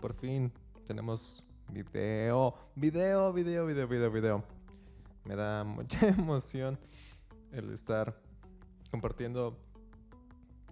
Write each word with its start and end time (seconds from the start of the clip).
Por 0.00 0.14
fin 0.14 0.50
tenemos 0.86 1.44
video, 1.70 2.54
video, 2.74 3.30
video, 3.34 3.66
video, 3.66 3.86
video, 3.86 4.10
video. 4.10 4.44
Me 5.24 5.36
da 5.36 5.62
mucha 5.62 6.08
emoción 6.08 6.78
el 7.52 7.70
estar 7.74 8.18
compartiendo 8.90 9.58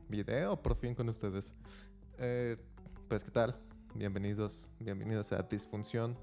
video 0.09 0.63
por 0.63 0.77
fin 0.77 0.95
con 0.95 1.11
ustedes. 1.11 1.55
Eh, 2.17 2.57
pues, 3.09 3.23
¿qué 3.23 3.31
tal? 3.31 3.55
Bienvenidos, 3.95 4.71
bienvenidos 4.79 5.31
a 5.33 5.43
Disfunción, 5.43 6.17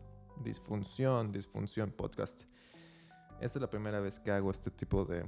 Disfunción, 0.43 1.31
Disfunción 1.31 1.91
Podcast. 1.91 2.41
Esta 3.39 3.59
es 3.59 3.61
la 3.61 3.69
primera 3.69 3.99
vez 3.99 4.19
que 4.19 4.31
hago 4.31 4.49
este 4.49 4.71
tipo 4.71 5.05
de, 5.05 5.23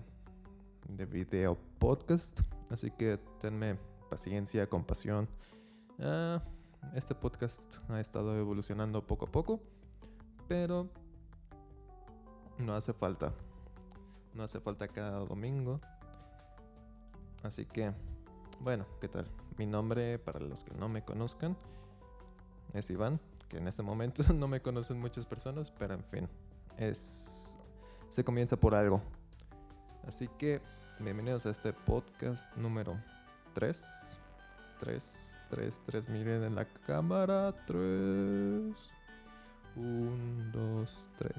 de 0.90 1.06
video 1.06 1.60
podcast, 1.78 2.40
así 2.70 2.92
que 2.92 3.20
tenme 3.42 3.78
paciencia, 4.10 4.68
compasión. 4.68 5.28
Ah, 6.00 6.42
este 6.94 7.16
podcast 7.16 7.62
ha 7.90 8.00
estado 8.00 8.38
evolucionando 8.38 9.06
poco 9.06 9.26
a 9.26 9.32
poco, 9.32 9.60
pero 10.48 10.90
no 12.58 12.76
hace 12.76 12.94
falta. 12.94 13.34
No 14.34 14.44
hace 14.44 14.60
falta 14.60 14.88
cada 14.88 15.20
domingo. 15.20 15.80
Así 17.44 17.66
que, 17.66 17.94
bueno, 18.60 18.86
¿qué 19.00 19.08
tal? 19.08 19.28
Mi 19.58 19.66
nombre, 19.66 20.20
para 20.20 20.40
los 20.40 20.64
que 20.64 20.74
no 20.74 20.90
me 20.90 21.04
conozcan, 21.04 21.56
es 22.74 22.90
Iván, 22.90 23.20
que 23.48 23.58
en 23.58 23.68
este 23.68 23.84
momento 23.84 24.24
no 24.34 24.48
me 24.48 24.62
conocen 24.62 25.00
muchas 25.00 25.26
personas, 25.26 25.72
pero 25.72 25.94
en 25.94 26.04
fin, 26.04 26.30
es 26.78 27.36
se 28.16 28.24
comienza 28.24 28.56
por 28.56 28.74
algo. 28.76 29.02
Así 30.08 30.30
que 30.38 30.62
bienvenidos 31.00 31.46
a 31.46 31.50
este 31.50 31.74
podcast 31.74 32.56
número 32.56 32.98
3. 33.54 33.84
3, 34.80 35.38
3, 35.50 35.82
3, 35.86 36.10
miren 36.10 36.44
en 36.44 36.56
la 36.56 36.66
cámara. 36.66 37.54
3. 37.68 37.78
1, 39.76 40.52
2, 40.54 41.10
3. 41.18 41.34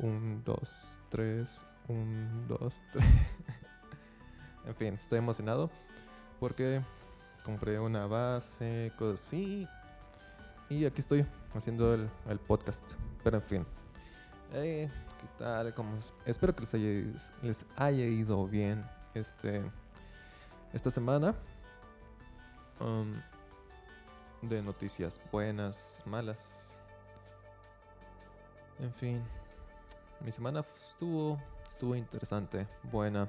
1, 0.00 0.42
2, 0.44 0.98
3. 1.10 1.60
1, 1.88 2.46
2, 2.48 2.80
3. 2.92 3.04
En 4.66 4.74
fin, 4.74 4.94
estoy 4.94 5.18
emocionado 5.18 5.70
porque 6.40 6.82
compré 7.44 7.78
una 7.78 8.06
base, 8.06 8.92
cosas 8.98 9.24
así. 9.26 9.68
Y 10.68 10.84
aquí 10.84 11.00
estoy 11.00 11.24
haciendo 11.54 11.94
el, 11.94 12.10
el 12.28 12.38
podcast. 12.40 12.84
Pero 13.22 13.36
en 13.36 13.42
fin. 13.42 13.66
Eh, 14.52 14.90
¿Qué 15.20 15.26
tal? 15.38 15.72
¿Cómo 15.74 15.96
es? 15.96 16.12
Espero 16.26 16.54
que 16.54 16.60
les 16.60 16.74
haya, 16.74 17.20
les 17.42 17.64
haya 17.76 18.04
ido 18.04 18.46
bien 18.46 18.84
este, 19.14 19.62
esta 20.72 20.90
semana. 20.90 21.34
Um, 22.80 23.14
de 24.42 24.62
noticias 24.62 25.18
buenas, 25.32 26.02
malas. 26.04 26.76
En 28.78 28.92
fin. 28.92 29.22
Mi 30.20 30.32
semana 30.32 30.64
estuvo, 30.90 31.40
estuvo 31.70 31.96
interesante, 31.96 32.66
buena. 32.84 33.28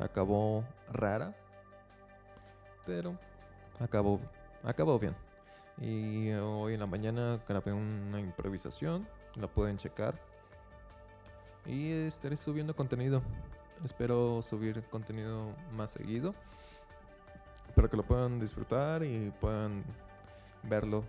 Acabó 0.00 0.64
rara. 0.90 1.34
Pero 2.86 3.18
acabó, 3.78 4.20
acabó 4.62 4.98
bien. 4.98 5.14
Y 5.78 6.32
hoy 6.32 6.74
en 6.74 6.80
la 6.80 6.86
mañana 6.86 7.38
grabé 7.46 7.72
una 7.72 8.20
improvisación. 8.20 9.06
La 9.34 9.48
pueden 9.48 9.76
checar. 9.76 10.18
Y 11.66 11.90
estaré 11.92 12.36
subiendo 12.36 12.74
contenido. 12.76 13.22
Espero 13.84 14.40
subir 14.42 14.82
contenido 14.84 15.52
más 15.72 15.90
seguido. 15.90 16.34
Para 17.74 17.88
que 17.88 17.96
lo 17.96 18.04
puedan 18.04 18.40
disfrutar 18.40 19.02
y 19.02 19.32
puedan 19.40 19.84
verlo 20.62 21.04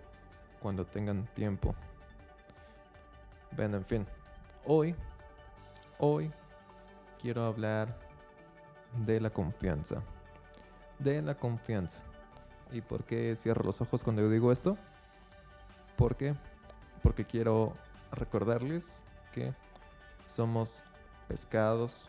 cuando 0.60 0.84
tengan 0.84 1.26
tiempo. 1.34 1.74
Ven, 3.56 3.74
en 3.74 3.84
fin. 3.84 4.06
Hoy, 4.64 4.94
hoy 5.98 6.30
quiero 7.20 7.44
hablar 7.44 7.96
de 9.06 9.20
la 9.20 9.30
confianza. 9.30 10.02
De 10.98 11.22
la 11.22 11.36
confianza. 11.36 12.00
¿Y 12.72 12.80
por 12.80 13.04
qué 13.04 13.34
cierro 13.36 13.64
los 13.64 13.80
ojos 13.80 14.02
cuando 14.02 14.22
yo 14.22 14.30
digo 14.30 14.52
esto? 14.52 14.76
¿Por 15.96 16.16
qué? 16.16 16.34
Porque 17.02 17.24
quiero 17.24 17.74
recordarles 18.12 19.02
que 19.32 19.54
somos 20.28 20.82
pescados 21.26 22.08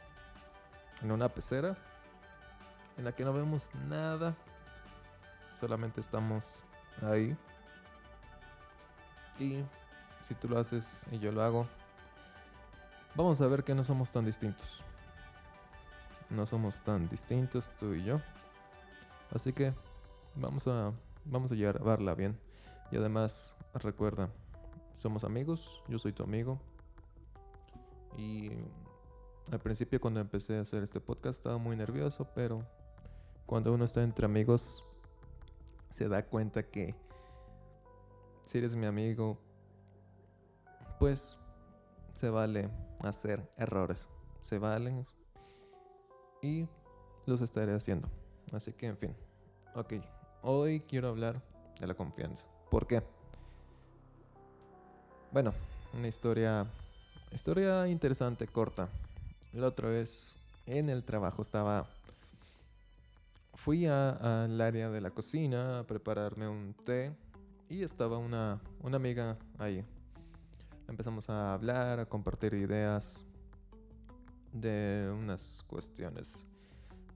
en 1.01 1.11
una 1.11 1.29
pecera 1.29 1.75
en 2.97 3.05
la 3.05 3.13
que 3.13 3.25
no 3.25 3.33
vemos 3.33 3.69
nada. 3.87 4.35
Solamente 5.53 6.01
estamos 6.01 6.45
ahí. 7.01 7.35
Y 9.39 9.63
si 10.23 10.35
tú 10.35 10.47
lo 10.47 10.59
haces 10.59 11.05
y 11.11 11.19
yo 11.19 11.31
lo 11.31 11.41
hago, 11.41 11.67
vamos 13.15 13.41
a 13.41 13.47
ver 13.47 13.63
que 13.63 13.73
no 13.73 13.83
somos 13.83 14.11
tan 14.11 14.25
distintos. 14.25 14.83
No 16.29 16.45
somos 16.45 16.81
tan 16.81 17.09
distintos 17.09 17.71
tú 17.79 17.93
y 17.93 18.03
yo. 18.03 18.21
Así 19.33 19.53
que 19.53 19.73
vamos 20.35 20.67
a 20.67 20.91
vamos 21.25 21.51
a 21.51 21.55
llevarla 21.55 22.15
bien. 22.15 22.37
Y 22.91 22.97
además, 22.97 23.55
recuerda, 23.73 24.29
somos 24.93 25.23
amigos, 25.23 25.83
yo 25.87 25.99
soy 25.99 26.11
tu 26.11 26.23
amigo. 26.23 26.59
Y 28.19 28.51
al 29.49 29.59
principio 29.59 30.01
cuando 30.01 30.19
empecé 30.19 30.57
a 30.57 30.61
hacer 30.61 30.83
este 30.83 30.99
podcast 30.99 31.37
estaba 31.37 31.57
muy 31.57 31.75
nervioso, 31.77 32.27
pero 32.35 32.65
cuando 33.45 33.73
uno 33.73 33.85
está 33.85 34.03
entre 34.03 34.25
amigos 34.25 34.83
se 35.89 36.09
da 36.09 36.23
cuenta 36.23 36.63
que 36.63 36.93
si 38.45 38.57
eres 38.57 38.75
mi 38.75 38.85
amigo, 38.85 39.37
pues 40.99 41.37
se 42.11 42.29
vale 42.29 42.69
hacer 42.99 43.47
errores. 43.57 44.07
Se 44.41 44.57
valen 44.57 45.05
y 46.41 46.67
los 47.25 47.41
estaré 47.41 47.73
haciendo. 47.73 48.09
Así 48.51 48.73
que, 48.73 48.87
en 48.87 48.97
fin. 48.97 49.15
Ok, 49.75 49.93
hoy 50.41 50.81
quiero 50.81 51.07
hablar 51.07 51.41
de 51.79 51.87
la 51.87 51.93
confianza. 51.93 52.45
¿Por 52.69 52.87
qué? 52.87 53.01
Bueno, 55.31 55.53
una 55.93 56.07
historia, 56.07 56.65
historia 57.33 57.87
interesante, 57.87 58.47
corta. 58.47 58.89
La 59.53 59.67
otra 59.67 59.89
vez 59.89 60.35
en 60.65 60.89
el 60.89 61.03
trabajo 61.03 61.41
estaba, 61.41 61.87
fui 63.55 63.85
al 63.85 64.59
área 64.61 64.89
de 64.89 65.01
la 65.01 65.11
cocina 65.11 65.79
a 65.79 65.83
prepararme 65.83 66.47
un 66.47 66.75
té 66.85 67.13
y 67.69 67.83
estaba 67.83 68.17
una, 68.17 68.59
una 68.81 68.97
amiga 68.97 69.37
ahí. 69.57 69.83
Empezamos 70.87 71.29
a 71.29 71.53
hablar, 71.53 71.99
a 71.99 72.05
compartir 72.05 72.53
ideas 72.53 73.23
de 74.53 75.13
unas 75.15 75.63
cuestiones 75.67 76.43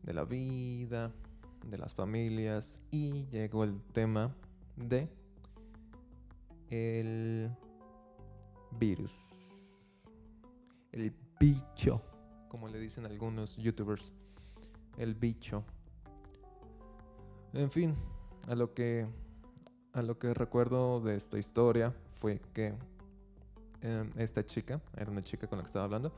de 0.04 0.14
la 0.14 0.24
vida, 0.26 1.12
de 1.66 1.78
las 1.78 1.94
familias 1.94 2.82
y 2.92 3.26
llegó 3.28 3.64
el 3.64 3.82
tema 3.94 4.36
de 4.76 5.10
el 6.70 7.50
virus. 8.72 9.33
El 10.94 11.14
bicho, 11.40 12.02
como 12.48 12.70
le 12.70 12.80
dicen 12.80 13.06
algunos 13.06 13.58
youtubers. 13.58 14.14
El 14.98 15.16
bicho. 15.16 15.66
En 17.52 17.70
fin, 17.70 17.96
a 18.48 18.56
lo 18.56 18.74
que 18.74 19.08
a 19.94 20.02
lo 20.02 20.18
que 20.18 20.34
recuerdo 20.34 21.02
de 21.02 21.16
esta 21.16 21.38
historia 21.38 21.94
fue 22.20 22.40
que 22.54 22.74
eh, 23.82 24.10
esta 24.18 24.44
chica, 24.44 24.82
era 24.98 25.12
una 25.12 25.22
chica 25.22 25.48
con 25.48 25.58
la 25.58 25.64
que 25.64 25.68
estaba 25.68 25.86
hablando, 25.86 26.12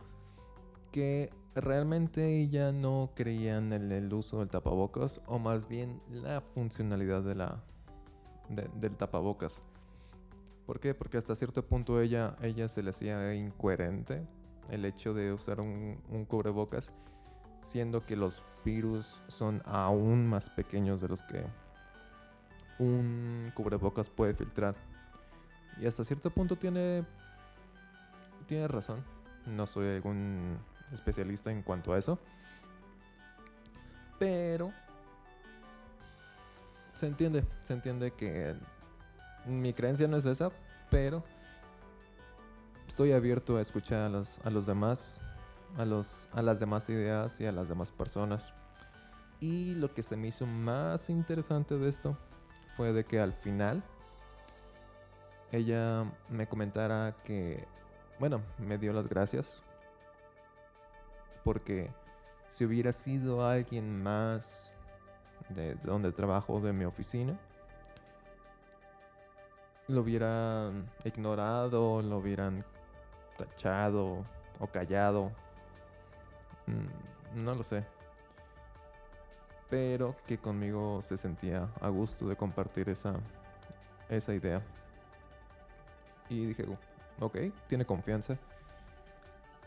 que 0.91 1.29
realmente 1.55 2.41
ella 2.41 2.71
no 2.71 3.11
creía 3.15 3.57
en 3.57 3.71
el, 3.71 4.13
uso 4.13 4.39
del 4.39 4.49
tapabocas 4.49 5.19
o 5.27 5.39
más 5.39 5.67
bien 5.67 6.01
la 6.09 6.41
funcionalidad 6.41 7.21
de 7.23 7.35
la, 7.35 7.63
del 8.49 8.95
tapabocas. 8.95 9.61
¿Por 10.65 10.79
qué? 10.79 10.93
Porque 10.93 11.17
hasta 11.17 11.35
cierto 11.35 11.65
punto 11.65 11.99
ella, 11.99 12.37
ella 12.41 12.69
se 12.69 12.81
le 12.81 12.91
hacía 12.91 13.35
incoherente 13.35 14.25
el 14.69 14.85
hecho 14.85 15.13
de 15.13 15.33
usar 15.33 15.59
un, 15.59 16.25
cubrebocas, 16.27 16.91
siendo 17.63 18.05
que 18.05 18.15
los 18.15 18.41
virus 18.63 19.21
son 19.27 19.61
aún 19.65 20.27
más 20.27 20.49
pequeños 20.49 21.01
de 21.01 21.07
los 21.07 21.21
que 21.23 21.45
un 22.79 23.51
cubrebocas 23.55 24.09
puede 24.09 24.33
filtrar. 24.33 24.75
Y 25.79 25.87
hasta 25.87 26.03
cierto 26.03 26.29
punto 26.29 26.55
tiene, 26.55 27.05
tiene 28.47 28.67
razón. 28.67 29.03
No 29.45 29.67
soy 29.67 29.87
algún 29.87 30.57
especialista 30.91 31.51
en 31.51 31.61
cuanto 31.61 31.93
a 31.93 31.97
eso. 31.97 32.19
Pero 34.17 34.71
se 36.93 37.07
entiende, 37.07 37.43
se 37.63 37.73
entiende 37.73 38.11
que 38.11 38.55
mi 39.45 39.73
creencia 39.73 40.07
no 40.07 40.17
es 40.17 40.25
esa, 40.25 40.51
pero 40.89 41.23
estoy 42.95 43.11
abierto 43.11 43.57
a 43.57 43.61
escuchar 43.61 44.03
a 44.03 44.07
los, 44.07 44.37
a 44.45 44.49
los 44.49 44.65
demás, 44.65 45.19
a, 45.77 45.83
los, 45.83 46.29
a 46.31 46.41
las 46.41 46.61
demás 46.61 46.87
ideas 46.87 47.41
y 47.41 47.45
a 47.45 47.51
las 47.51 47.67
demás 47.67 47.91
personas. 47.91 48.53
Y 49.41 49.75
lo 49.75 49.93
que 49.93 50.01
se 50.01 50.15
me 50.15 50.29
hizo 50.29 50.45
más 50.45 51.09
interesante 51.09 51.77
de 51.77 51.89
esto 51.89 52.17
fue 52.77 52.93
de 52.93 53.03
que 53.03 53.19
al 53.19 53.33
final 53.33 53.83
ella 55.51 56.09
me 56.29 56.47
comentara 56.47 57.17
que, 57.25 57.67
bueno, 58.17 58.41
me 58.59 58.77
dio 58.77 58.93
las 58.93 59.09
gracias 59.09 59.61
porque 61.43 61.91
si 62.49 62.63
hubiera 62.63 62.93
sido 62.93 63.45
alguien 63.45 64.01
más 64.01 64.73
de 65.49 65.75
donde 65.83 66.13
trabajo, 66.13 66.61
de 66.61 66.71
mi 66.71 66.85
oficina, 66.85 67.37
lo 69.89 69.99
hubieran 69.99 70.89
ignorado, 71.03 72.01
lo 72.01 72.19
hubieran 72.19 72.63
tachado 73.37 74.25
o 74.59 74.67
callado. 74.67 75.31
Mm, 76.67 77.43
no 77.43 77.55
lo 77.55 77.63
sé. 77.63 77.83
Pero 79.69 80.15
que 80.27 80.37
conmigo 80.37 81.01
se 81.01 81.17
sentía 81.17 81.67
a 81.81 81.89
gusto 81.89 82.27
de 82.27 82.35
compartir 82.35 82.89
esa, 82.89 83.15
esa 84.09 84.33
idea. 84.33 84.61
Y 86.29 86.45
dije, 86.47 86.65
ok, 87.19 87.37
tiene 87.67 87.85
confianza. 87.85 88.37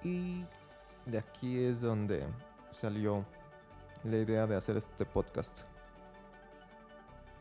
Y 0.03 0.45
de 1.07 1.19
aquí 1.19 1.65
es 1.65 1.81
donde 1.81 2.25
salió 2.71 3.25
la 4.05 4.17
idea 4.17 4.47
de 4.47 4.57
hacer 4.57 4.77
este 4.77 5.05
podcast. 5.05 5.57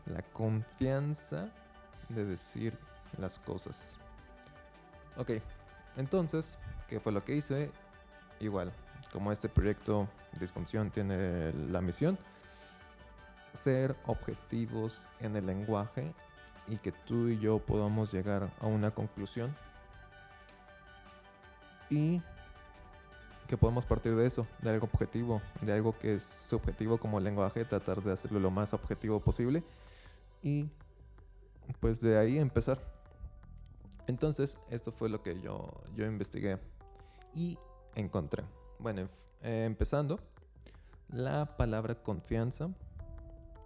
La 0.06 0.22
confianza 0.32 1.48
de 2.08 2.24
decir 2.24 2.76
las 3.18 3.38
cosas. 3.40 3.96
Ok, 5.16 5.32
entonces, 5.98 6.56
¿qué 6.88 7.00
fue 7.00 7.12
lo 7.12 7.24
que 7.24 7.36
hice? 7.36 7.70
Igual, 8.40 8.72
como 9.12 9.32
este 9.32 9.48
proyecto 9.48 10.08
Disfunción 10.40 10.90
tiene 10.90 11.52
la 11.52 11.80
misión, 11.80 12.18
ser 13.52 13.96
objetivos 14.06 15.08
en 15.20 15.36
el 15.36 15.46
lenguaje 15.46 16.14
y 16.68 16.76
que 16.76 16.92
tú 16.92 17.28
y 17.28 17.38
yo 17.38 17.58
podamos 17.58 18.12
llegar 18.12 18.50
a 18.60 18.66
una 18.66 18.90
conclusión. 18.92 19.54
Y 21.90 22.22
que 23.48 23.56
podemos 23.56 23.86
partir 23.86 24.14
de 24.14 24.26
eso, 24.26 24.46
de 24.60 24.70
algo 24.70 24.88
objetivo, 24.92 25.40
de 25.62 25.72
algo 25.72 25.98
que 25.98 26.14
es 26.16 26.22
subjetivo 26.22 26.98
como 26.98 27.18
el 27.18 27.24
lenguaje, 27.24 27.64
tratar 27.64 28.02
de 28.02 28.12
hacerlo 28.12 28.38
lo 28.38 28.50
más 28.50 28.74
objetivo 28.74 29.20
posible 29.20 29.64
y 30.42 30.68
pues 31.80 32.00
de 32.00 32.18
ahí 32.18 32.38
empezar. 32.38 32.78
Entonces, 34.08 34.58
esto 34.70 34.90
fue 34.90 35.10
lo 35.10 35.22
que 35.22 35.38
yo, 35.40 35.70
yo 35.94 36.06
investigué 36.06 36.58
y 37.34 37.58
encontré. 37.94 38.42
Bueno, 38.78 39.02
eh, 39.42 39.64
empezando, 39.66 40.18
la 41.10 41.56
palabra 41.58 41.94
confianza 41.94 42.70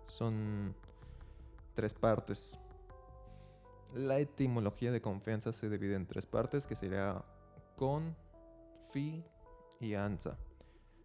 son 0.05 0.75
tres 1.75 1.95
partes. 1.95 2.59
La 3.95 4.19
etimología 4.19 4.91
de 4.91 5.01
confianza 5.01 5.53
se 5.53 5.71
divide 5.71 5.95
en 5.95 6.07
tres 6.07 6.27
partes, 6.27 6.67
que 6.67 6.75
sería 6.75 7.25
con, 7.77 8.17
fi 8.91 9.25
y 9.79 9.95
ansa. 9.95 10.37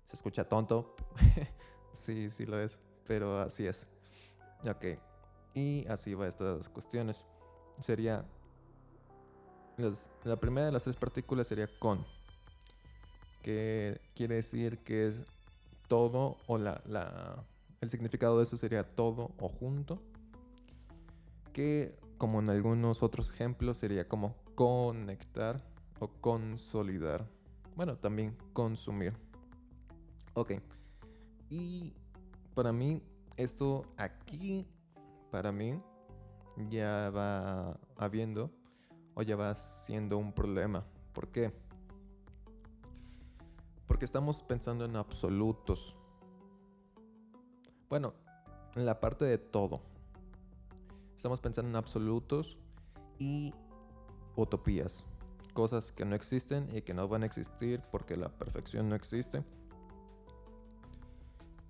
Se 0.06 0.16
escucha 0.16 0.46
tonto. 0.46 0.96
sí, 1.94 2.32
sí 2.32 2.48
lo 2.48 2.60
es, 2.60 2.80
pero 3.06 3.40
así 3.40 3.68
es. 3.68 3.86
Ok. 4.68 5.00
Y 5.54 5.86
así 5.88 6.16
va 6.16 6.28
estas 6.28 6.70
cuestiones. 6.70 7.28
Sería... 7.82 8.26
la 10.24 10.36
primera 10.38 10.68
de 10.68 10.72
las 10.72 10.84
tres 10.84 10.96
partículas 10.96 11.48
sería 11.48 11.68
con. 11.80 12.06
Que 13.42 14.02
quiere 14.16 14.36
decir 14.36 14.80
que 14.80 15.08
es 15.08 15.16
todo 15.88 16.38
o 16.48 16.58
la, 16.58 16.82
la, 16.86 17.44
el 17.82 17.90
significado 17.90 18.38
de 18.38 18.44
eso 18.44 18.58
sería 18.58 18.84
todo 18.84 19.32
o 19.40 19.48
junto. 19.48 20.02
Que 21.54 21.98
como 22.18 22.40
en 22.40 22.50
algunos 22.50 23.04
otros 23.04 23.30
ejemplos 23.30 23.78
sería 23.78 24.08
como 24.08 24.36
conectar 24.56 25.64
o 26.00 26.08
consolidar. 26.08 27.28
Bueno, 27.76 27.98
también 27.98 28.36
consumir. 28.54 29.14
Ok. 30.34 30.54
Y 31.50 31.94
para 32.54 32.74
mí, 32.74 33.02
esto 33.38 33.86
aquí, 33.98 34.68
para 35.32 35.52
mí, 35.52 35.80
ya 36.70 37.12
va 37.12 37.80
habiendo 37.96 38.52
o 39.18 39.24
ya 39.24 39.36
va 39.36 39.56
siendo 39.56 40.20
un 40.20 40.32
problema. 40.32 40.86
¿Por 41.12 41.30
qué? 41.30 41.52
Porque 43.88 44.06
estamos 44.06 44.44
pensando 44.44 44.86
en 44.86 44.96
absolutos. 44.96 45.96
Bueno, 47.90 48.14
en 48.76 48.86
la 48.86 49.00
parte 49.00 49.26
de 49.26 49.40
todo. 49.40 49.82
Estamos 51.16 51.40
pensando 51.42 51.70
en 51.72 51.76
absolutos 51.76 52.60
y 53.18 53.56
utopías 54.36 55.04
cosas 55.54 55.92
que 55.92 56.06
no 56.06 56.16
existen 56.16 56.70
y 56.72 56.84
que 56.84 56.94
no 56.94 57.08
van 57.08 57.24
a 57.24 57.26
existir 57.26 57.82
porque 57.92 58.16
la 58.16 58.30
perfección 58.30 58.88
no 58.88 58.96
existe. 58.96 59.44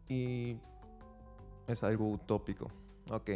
Y 0.10 0.60
es 1.68 1.82
algo 1.82 2.12
utópico. 2.12 2.70
Ok, 3.10 3.30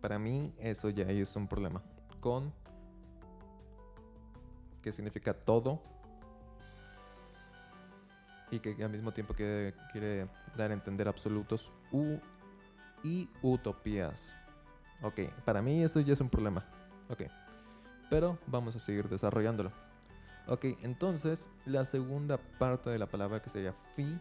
para 0.00 0.18
mí 0.18 0.54
eso 0.56 0.88
ya 0.88 1.04
es 1.04 1.36
un 1.36 1.46
problema. 1.46 1.82
Con, 2.20 2.54
que 4.88 4.92
significa 4.92 5.34
todo, 5.34 5.82
y 8.50 8.58
que 8.58 8.82
al 8.82 8.88
mismo 8.88 9.12
tiempo 9.12 9.34
quiere, 9.34 9.74
quiere 9.92 10.26
dar 10.56 10.70
a 10.70 10.74
entender 10.74 11.06
absolutos 11.08 11.70
u, 11.92 12.16
y 13.04 13.28
utopías. 13.42 14.34
Ok, 15.02 15.20
para 15.44 15.60
mí 15.60 15.84
eso 15.84 16.00
ya 16.00 16.14
es 16.14 16.20
un 16.22 16.30
problema. 16.30 16.64
Ok, 17.10 17.24
pero 18.08 18.38
vamos 18.46 18.74
a 18.76 18.78
seguir 18.78 19.10
desarrollándolo. 19.10 19.72
Ok, 20.46 20.64
entonces 20.82 21.50
la 21.66 21.84
segunda 21.84 22.38
parte 22.58 22.88
de 22.88 22.98
la 22.98 23.06
palabra 23.06 23.42
que 23.42 23.50
sería 23.50 23.74
fi 23.94 24.18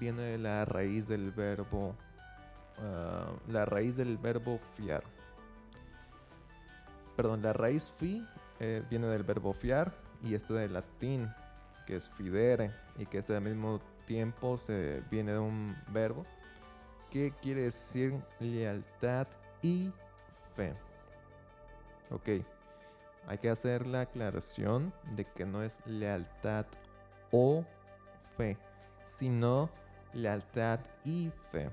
viene 0.00 0.22
de 0.22 0.38
la 0.38 0.64
raíz 0.64 1.06
del 1.06 1.32
verbo, 1.32 1.94
ah, 2.78 3.30
la 3.46 3.66
raíz 3.66 3.98
del 3.98 4.16
verbo 4.16 4.58
fiar. 4.74 5.04
Perdón, 7.14 7.42
la 7.42 7.52
raíz 7.52 7.92
fi 7.98 8.26
eh, 8.60 8.82
viene 8.90 9.06
del 9.06 9.22
verbo 9.22 9.52
fiar 9.52 9.92
y 10.22 10.34
este 10.34 10.54
del 10.54 10.72
latín 10.72 11.32
que 11.86 11.96
es 11.96 12.08
fidere 12.10 12.72
y 12.98 13.06
que 13.06 13.18
este 13.18 13.34
al 13.34 13.42
mismo 13.42 13.80
tiempo 14.06 14.58
se 14.58 15.02
viene 15.10 15.32
de 15.32 15.38
un 15.38 15.76
verbo 15.88 16.26
que 17.10 17.32
quiere 17.40 17.62
decir 17.62 18.14
lealtad 18.40 19.26
y 19.62 19.92
fe. 20.54 20.74
Ok. 22.10 22.44
Hay 23.26 23.38
que 23.38 23.50
hacer 23.50 23.86
la 23.86 24.02
aclaración 24.02 24.92
de 25.14 25.26
que 25.26 25.44
no 25.44 25.62
es 25.62 25.84
lealtad 25.86 26.64
o 27.30 27.64
fe, 28.36 28.56
sino 29.04 29.68
lealtad 30.14 30.80
y 31.04 31.30
fe. 31.52 31.68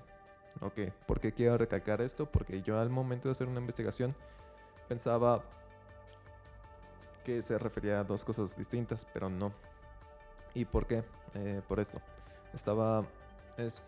Ok, 0.62 0.92
¿por 1.06 1.20
qué 1.20 1.34
quiero 1.34 1.58
recalcar 1.58 2.02
esto? 2.02 2.26
Porque 2.26 2.62
yo 2.62 2.80
al 2.80 2.90
momento 2.90 3.28
de 3.28 3.34
hacer 3.34 3.48
una 3.48 3.60
investigación 3.60 4.16
pensaba 4.88 5.44
que 7.26 7.42
se 7.42 7.58
refería 7.58 8.00
a 8.00 8.04
dos 8.04 8.24
cosas 8.24 8.56
distintas, 8.56 9.06
pero 9.14 9.30
no. 9.30 9.52
¿Y 10.54 10.64
por 10.64 10.86
qué? 10.86 11.04
Eh, 11.34 11.62
por 11.68 11.82
esto. 11.82 12.00
Estaba 12.54 13.04
es, 13.58 13.82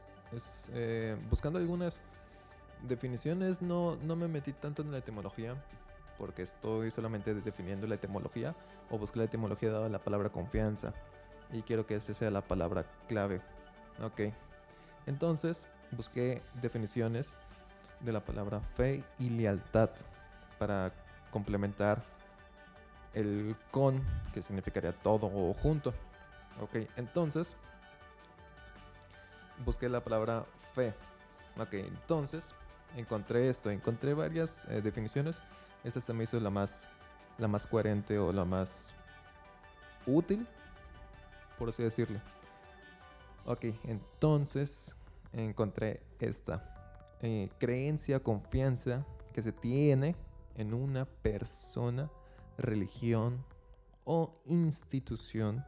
eh, 0.73 1.15
buscando 1.29 1.59
algunas 1.59 2.01
definiciones, 2.83 3.61
no, 3.61 3.95
no 3.97 4.15
me 4.15 4.27
metí 4.27 4.51
tanto 4.51 4.81
en 4.81 4.91
la 4.91 4.97
etimología, 4.97 5.55
porque 6.17 6.41
estoy 6.41 6.91
solamente 6.91 7.33
definiendo 7.33 7.87
la 7.87 7.95
etimología 7.95 8.55
o 8.89 8.97
busqué 8.97 9.19
la 9.19 9.25
etimología 9.25 9.71
dada 9.71 9.87
la 9.87 9.99
palabra 9.99 10.29
confianza 10.29 10.93
y 11.53 11.61
quiero 11.61 11.85
que 11.85 11.95
esa 11.95 12.13
sea 12.13 12.31
la 12.31 12.41
palabra 12.41 12.85
clave. 13.07 13.41
Ok. 14.03 14.33
Entonces 15.05 15.67
busqué 15.91 16.41
definiciones 16.61 17.29
de 18.01 18.11
la 18.11 18.19
palabra 18.19 18.59
fe 18.75 19.03
y 19.19 19.29
lealtad 19.29 19.89
para 20.59 20.91
complementar 21.31 22.03
el 23.17 23.55
con, 23.71 24.01
que 24.33 24.41
significaría 24.41 24.93
todo 24.93 25.53
junto. 25.55 25.93
Ok, 26.61 26.87
entonces 26.95 27.55
busqué 29.65 29.89
la 29.89 30.01
palabra 30.03 30.45
fe. 30.73 30.93
Ok, 31.59 31.73
entonces 31.73 32.53
encontré 32.95 33.49
esto, 33.49 33.69
encontré 33.71 34.13
varias 34.13 34.65
eh, 34.69 34.81
definiciones 34.81 35.41
esta 35.83 36.01
se 36.01 36.13
me 36.13 36.25
hizo 36.25 36.39
la 36.39 36.49
más, 36.49 36.89
la 37.37 37.47
más 37.47 37.65
coherente 37.65 38.17
o 38.19 38.33
la 38.33 38.43
más 38.43 38.93
útil, 40.05 40.45
por 41.57 41.69
así 41.69 41.83
decirlo. 41.83 42.19
Ok, 43.45 43.65
entonces 43.85 44.93
encontré 45.31 46.01
esta. 46.19 46.73
Eh, 47.21 47.49
creencia, 47.57 48.19
confianza 48.19 49.05
que 49.33 49.41
se 49.41 49.51
tiene 49.51 50.15
en 50.55 50.73
una 50.73 51.05
persona, 51.05 52.09
religión 52.57 53.43
o 54.05 54.33
institución 54.45 55.63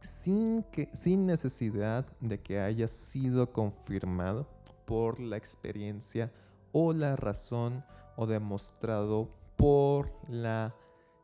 sin, 0.00 0.62
que, 0.64 0.88
sin 0.94 1.26
necesidad 1.26 2.06
de 2.20 2.40
que 2.40 2.60
haya 2.60 2.88
sido 2.88 3.52
confirmado 3.52 4.46
por 4.86 5.20
la 5.20 5.36
experiencia 5.36 6.32
o 6.72 6.92
la 6.92 7.16
razón 7.16 7.84
o 8.16 8.26
demostrado 8.26 9.28
por 9.56 10.10
la 10.28 10.74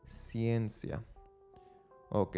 ciencia. 0.05 1.03
Ok. 2.09 2.37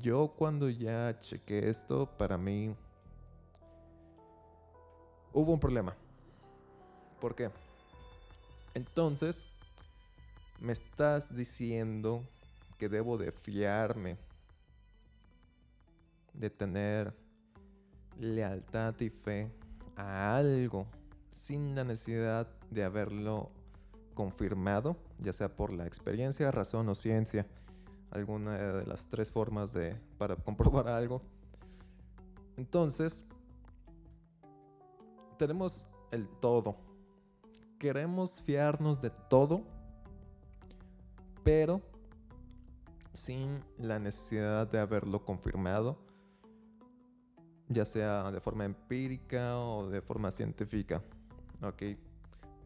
Yo 0.00 0.28
cuando 0.28 0.70
ya 0.70 1.18
chequé 1.18 1.68
esto, 1.68 2.06
para 2.16 2.38
mí 2.38 2.74
hubo 5.32 5.52
un 5.52 5.60
problema. 5.60 5.94
¿Por 7.20 7.34
qué? 7.34 7.50
Entonces, 8.72 9.46
me 10.64 10.72
estás 10.72 11.36
diciendo 11.36 12.22
que 12.78 12.88
debo 12.88 13.18
de 13.18 13.32
fiarme, 13.32 14.16
de 16.32 16.48
tener 16.48 17.12
lealtad 18.18 18.98
y 19.00 19.10
fe 19.10 19.50
a 19.94 20.36
algo 20.36 20.86
sin 21.34 21.74
la 21.74 21.84
necesidad 21.84 22.48
de 22.70 22.82
haberlo 22.82 23.50
confirmado, 24.14 24.96
ya 25.18 25.34
sea 25.34 25.54
por 25.54 25.70
la 25.70 25.86
experiencia, 25.86 26.50
razón 26.50 26.88
o 26.88 26.94
ciencia, 26.94 27.46
alguna 28.10 28.56
de 28.56 28.86
las 28.86 29.06
tres 29.10 29.30
formas 29.30 29.74
de 29.74 29.94
para 30.16 30.34
comprobar 30.36 30.88
algo. 30.88 31.20
Entonces, 32.56 33.22
tenemos 35.36 35.86
el 36.10 36.26
todo. 36.40 36.76
Queremos 37.78 38.40
fiarnos 38.46 39.02
de 39.02 39.10
todo, 39.10 39.73
pero 41.44 41.82
sin 43.12 43.60
la 43.78 43.98
necesidad 43.98 44.66
de 44.66 44.80
haberlo 44.80 45.24
confirmado, 45.24 45.98
ya 47.68 47.84
sea 47.84 48.32
de 48.32 48.40
forma 48.40 48.64
empírica 48.64 49.58
o 49.58 49.88
de 49.88 50.00
forma 50.00 50.32
científica. 50.32 51.02
¿Ok? 51.62 51.82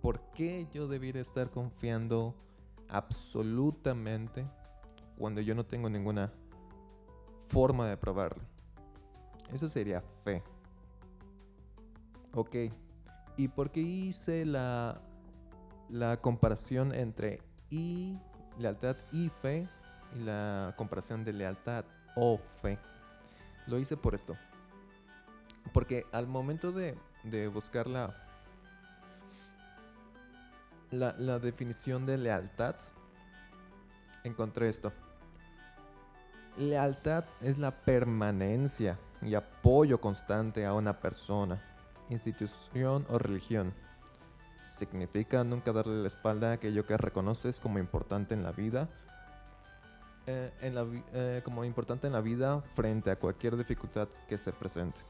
¿Por 0.01 0.21
qué 0.31 0.67
yo 0.73 0.89
debería 0.89 1.21
estar 1.21 1.51
confiando 1.51 2.35
absolutamente 2.89 4.47
cuando 5.19 5.41
yo 5.41 5.55
no 5.55 5.67
tengo 5.67 5.91
ninguna 5.91 6.33
forma 7.49 7.89
de 7.89 7.97
probarlo? 7.97 8.43
Eso 9.53 9.69
sería 9.69 10.03
fe. 10.25 10.43
Ok. 12.33 12.57
¿Y 13.37 13.49
por 13.49 13.71
qué 13.71 13.81
hice 13.81 14.45
la 14.45 15.01
comparación 16.21 16.95
entre 16.95 17.41
y 17.71 18.19
lealtad 18.59 18.97
y 19.13 19.29
fe 19.29 19.69
y 20.15 20.21
la 20.21 20.75
comparación 20.77 21.25
de 21.25 21.33
lealtad 21.33 21.85
o 22.17 22.39
fe? 22.61 22.79
Lo 23.67 23.79
hice 23.79 23.97
por 23.97 24.15
esto. 24.15 24.37
Porque 25.73 26.07
al 26.13 26.27
momento 26.27 26.73
de, 26.73 26.97
de 27.25 27.49
buscar 27.49 27.87
la, 27.87 28.15
la, 30.91 31.15
la 31.19 31.39
definición 31.39 32.07
de 32.07 32.19
lealtad, 32.19 32.77
encontré 34.25 34.69
esto. 34.69 34.93
Lealtad 36.57 37.25
es 37.41 37.59
la 37.59 37.71
permanencia 37.71 38.99
y 39.23 39.35
apoyo 39.35 40.01
constante 40.01 40.65
a 40.65 40.75
una 40.75 40.99
persona 40.99 41.63
institución 42.11 43.07
o 43.09 43.19
religión. 43.19 43.73
Significa 44.77 45.43
nunca 45.45 45.73
darle 45.73 46.03
la 46.03 46.09
espalda 46.09 46.51
a 46.51 46.53
aquello 46.55 46.87
que 46.87 46.97
reconoces 46.97 47.59
como 47.59 47.79
importante 47.79 48.35
en 48.35 48.43
la 48.43 48.53
vida, 48.53 48.89
eh, 50.27 50.53
eh, 50.61 51.41
como 51.45 51.65
importante 51.65 52.07
en 52.07 52.13
la 52.13 52.21
vida 52.21 52.61
frente 52.75 53.11
a 53.11 53.17
cualquier 53.17 53.57
dificultad 53.57 54.09
que 54.29 54.39
se 54.39 54.53
presente. 54.53 55.01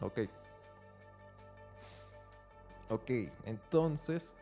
Ok. 0.00 0.20
Ok, 2.90 3.10
entonces 3.44 4.34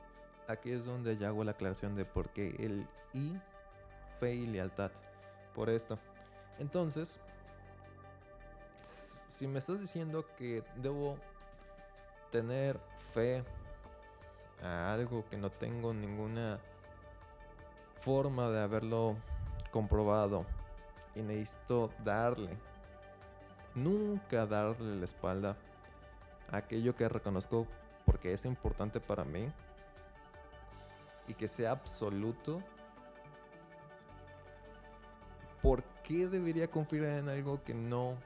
aquí 0.49 0.73
es 0.73 0.85
donde 0.85 1.16
ya 1.16 1.28
hago 1.28 1.45
la 1.45 1.52
aclaración 1.52 1.95
de 1.95 2.04
por 2.04 2.30
qué 2.30 2.57
el 2.59 2.87
I, 3.12 3.38
fe 4.19 4.35
y 4.35 4.47
lealtad. 4.47 4.90
Por 5.54 5.71
esto. 5.71 5.99
Entonces, 6.59 7.19
si 9.28 9.47
me 9.47 9.61
estás 9.61 9.80
diciendo 9.80 10.26
que 10.37 10.62
debo 10.76 11.16
tener 12.30 12.78
fe 13.12 13.42
a 14.62 14.93
algo 14.93 15.25
que 15.29 15.37
no 15.37 15.50
tengo 15.50 15.93
ninguna 15.93 16.59
forma 18.00 18.49
de 18.49 18.62
haberlo 18.62 19.17
comprobado 19.71 20.45
y 21.14 21.23
necesito 21.23 21.90
darle, 22.05 22.57
nunca 23.75 24.47
darle 24.47 24.97
la 24.97 25.05
espalda 25.05 25.57
a 26.50 26.59
aquello 26.59 26.95
que 26.95 27.09
reconozco 27.09 27.67
porque 28.05 28.33
es 28.33 28.45
importante 28.45 29.00
para 29.00 29.25
mí 29.25 29.50
y 31.29 31.35
que 31.35 31.49
sea 31.49 31.73
absoluto. 31.73 32.62
¿Por 35.62 35.83
qué 36.02 36.26
debería 36.26 36.69
confiar 36.69 37.19
en 37.19 37.29
algo 37.29 37.62
que 37.62 37.75
no 37.75 38.17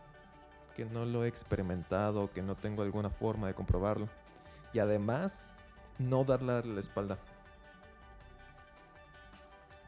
que 0.75 0.85
no 0.85 1.05
lo 1.05 1.25
he 1.25 1.29
experimentado, 1.29 2.31
que 2.33 2.43
no 2.43 2.57
tengo 2.57 2.83
alguna 2.83 3.11
forma 3.11 3.47
de 3.47 3.55
comprobarlo. 3.55 4.09
Y 4.73 4.81
además, 4.81 5.53
no 5.99 6.25
darle 6.25 6.63
la 6.65 6.81
espalda. 6.81 7.19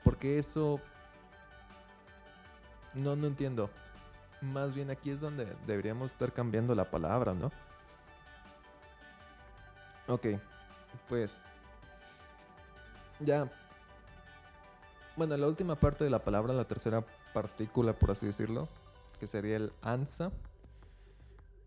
Porque 0.05 0.39
eso... 0.39 0.81
No, 2.95 3.17
no 3.17 3.27
entiendo. 3.27 3.71
Más 4.41 4.75
bien 4.75 4.91
aquí 4.91 5.11
es 5.11 5.21
donde 5.21 5.47
deberíamos 5.67 6.13
estar 6.13 6.33
cambiando 6.33 6.75
la 6.75 6.91
palabra, 6.91 7.35
¿no? 7.35 7.51
Ok, 10.09 10.27
pues... 11.09 11.41
Ya. 13.21 13.51
Bueno, 15.17 15.37
la 15.37 15.47
última 15.47 15.77
parte 15.77 16.05
de 16.05 16.11
la 16.11 16.23
palabra, 16.23 16.53
la 16.53 16.67
tercera 16.67 17.05
partícula, 17.33 17.93
por 17.95 18.11
así 18.11 18.27
decirlo, 18.27 18.69
que 19.19 19.27
sería 19.27 19.57
el 19.57 19.73
ansa 19.83 20.31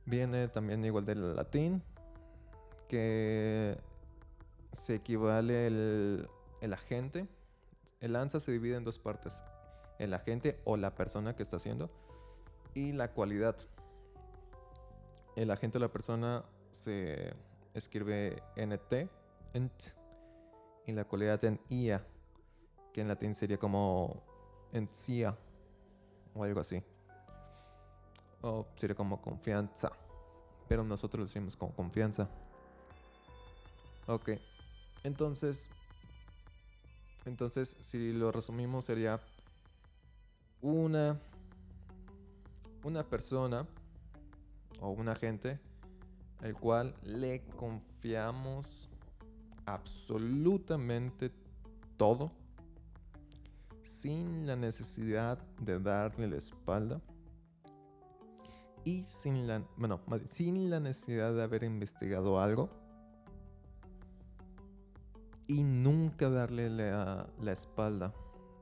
Viene 0.09 0.47
también 0.47 0.83
igual 0.85 1.05
del 1.05 1.35
latín, 1.35 1.83
que 2.87 3.77
se 4.73 4.95
equivale 4.95 5.67
el, 5.67 6.29
el 6.61 6.73
agente. 6.73 7.27
El 7.99 8.15
ANSA 8.15 8.39
se 8.39 8.51
divide 8.51 8.77
en 8.77 8.83
dos 8.83 8.99
partes. 8.99 9.41
El 9.97 10.13
agente 10.13 10.59
o 10.65 10.77
la 10.77 10.95
persona 10.95 11.35
que 11.35 11.43
está 11.43 11.57
haciendo 11.57 11.89
y 12.73 12.93
la 12.93 13.11
cualidad. 13.11 13.55
El 15.35 15.51
agente 15.51 15.77
o 15.77 15.81
la 15.81 15.89
persona 15.89 16.43
se 16.71 17.33
escribe 17.73 18.41
NT, 18.55 19.09
ent, 19.53 19.73
y 20.85 20.91
la 20.91 21.05
cualidad 21.05 21.43
en 21.45 21.59
IA, 21.69 22.05
que 22.93 23.01
en 23.01 23.07
latín 23.07 23.35
sería 23.35 23.57
como 23.57 24.23
encia 24.73 25.37
o 26.33 26.43
algo 26.43 26.61
así 26.61 26.83
o 28.41 28.65
sería 28.75 28.95
como 28.95 29.21
confianza. 29.21 29.91
Pero 30.67 30.83
nosotros 30.83 31.19
lo 31.19 31.25
decimos 31.25 31.55
como 31.55 31.73
confianza. 31.73 32.29
Ok. 34.07 34.31
Entonces, 35.03 35.69
entonces 37.25 37.75
si 37.79 38.13
lo 38.13 38.31
resumimos 38.31 38.85
sería 38.85 39.19
una 40.61 41.19
una 42.83 43.03
persona 43.03 43.67
o 44.81 44.89
un 44.89 45.09
agente 45.09 45.59
al 46.41 46.53
cual 46.53 46.95
le 47.03 47.41
confiamos 47.57 48.89
absolutamente 49.65 51.31
todo 51.97 52.31
sin 53.83 54.47
la 54.47 54.55
necesidad 54.55 55.37
de 55.59 55.79
darle 55.79 56.27
la 56.27 56.37
espalda 56.37 57.01
y 58.85 59.03
sin 59.03 59.45
la, 59.45 59.61
bueno, 59.75 59.99
sin 60.23 60.69
la 60.69 60.79
necesidad 60.79 61.33
de 61.33 61.43
haber 61.43 61.63
investigado 61.63 62.41
algo 62.41 62.69
y 65.49 65.63
nunca 65.63 66.29
darle 66.29 66.69
la, 66.69 67.27
la 67.41 67.51
espalda. 67.51 68.13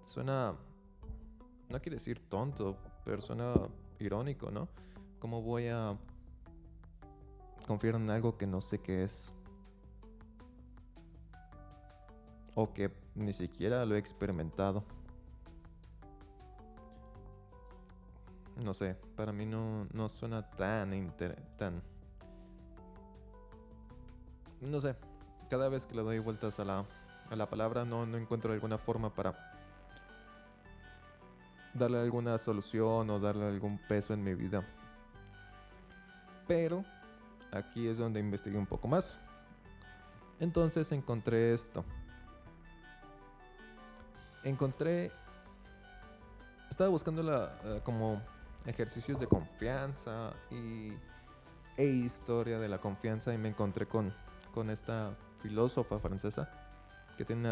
Suena, 0.06 0.56
no 1.68 1.82
quiere 1.82 1.98
decir 1.98 2.22
tonto, 2.30 2.78
pero 3.04 3.22
suena 3.22 3.54
irónico, 4.00 4.50
¿no? 4.52 4.70
¿Cómo 5.20 5.42
voy 5.42 5.68
a 5.68 5.98
confiar 7.68 7.96
en 7.96 8.10
algo 8.10 8.38
que 8.38 8.48
no 8.48 8.62
sé 8.62 8.80
qué 8.80 9.04
es? 9.04 9.34
O 12.56 12.74
que 12.74 12.90
ni 13.16 13.34
siquiera 13.34 13.86
lo 13.86 13.96
he 13.96 14.00
experimentado. 14.00 14.86
no 18.56 18.74
sé, 18.74 18.96
para 19.16 19.32
mí 19.32 19.46
no, 19.46 19.88
no 19.94 20.10
suena 20.10 20.50
tan, 20.50 21.14
tan... 21.58 21.84
No 24.62 24.80
sé, 24.80 24.96
cada 25.50 25.70
vez 25.70 25.86
que 25.86 25.96
le 25.96 26.04
doy 26.04 26.20
vueltas 26.20 26.60
a 26.60 26.66
la, 26.66 26.86
a 27.30 27.36
la 27.36 27.50
palabra 27.50 27.86
no, 27.86 28.06
no 28.06 28.18
encuentro 28.18 28.54
alguna 28.54 28.78
forma 28.78 29.14
para 29.14 29.54
darle 31.74 32.00
alguna 32.00 32.38
solución 32.38 33.10
o 33.10 33.20
darle 33.20 33.46
algún 33.48 33.78
peso 33.78 34.14
en 34.14 34.24
mi 34.24 34.34
vida. 34.34 34.64
Pero 36.48 36.84
aquí 37.52 37.88
es 37.88 37.98
donde 37.98 38.20
investigué 38.20 38.58
un 38.58 38.66
poco 38.66 38.88
más. 38.88 39.18
Entonces 40.40 40.92
encontré 40.92 41.54
esto. 41.54 41.84
Encontré... 44.44 45.12
Estaba 46.70 46.90
buscando 46.90 47.24
la, 47.24 47.58
eh, 47.64 47.82
como 47.84 48.22
ejercicios 48.66 49.20
de 49.20 49.28
confianza 49.28 50.32
y, 50.52 50.94
e 51.78 51.86
historia 51.86 52.60
de 52.60 52.68
la 52.68 52.80
confianza 52.80 53.34
y 53.34 53.38
me 53.38 53.50
encontré 53.50 53.88
con, 53.88 54.14
con 54.54 54.70
esta 54.70 55.16
filósofa 55.42 56.00
francesa 56.00 56.50
que 57.18 57.26
tiene 57.26 57.52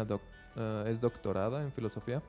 eh, 0.56 0.84
es 0.86 1.00
doctorada 1.00 1.62
en 1.62 1.72
filosofía 1.72 2.22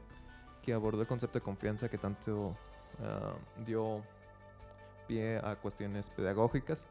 que 0.64 0.74
abordó 0.74 1.02
el 1.02 1.08
concepto 1.08 1.40
de 1.40 1.44
confianza 1.44 1.90
que 1.90 1.98
tanto 1.98 2.56
eh, 3.00 3.64
dio 3.66 4.04
pie 5.08 5.38
a 5.38 5.56
cuestiones 5.56 6.10
pedagógicas. 6.10 6.86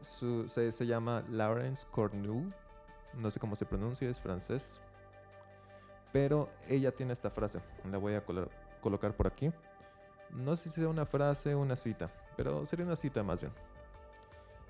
se, 0.00 0.72
se, 0.72 0.86
llama 0.86 1.22
Laurence 1.30 1.86
Cornu, 1.90 2.52
no 3.14 3.30
sé 3.30 3.38
cómo 3.38 3.56
se 3.56 3.64
pronuncia, 3.64 4.08
es 4.08 4.20
francés. 4.20 4.80
Pero 6.12 6.48
ella 6.68 6.92
tiene 6.92 7.12
esta 7.12 7.30
frase, 7.30 7.60
la 7.90 7.98
voy 7.98 8.14
a 8.14 8.24
colocar 8.80 9.14
por 9.14 9.26
aquí. 9.26 9.52
No 10.30 10.56
sé 10.56 10.68
si 10.68 10.80
sea 10.80 10.88
una 10.88 11.06
frase 11.06 11.54
o 11.54 11.60
una 11.60 11.76
cita, 11.76 12.10
pero 12.36 12.66
sería 12.66 12.84
una 12.84 12.96
cita 12.96 13.22
más 13.22 13.40
bien. 13.40 13.52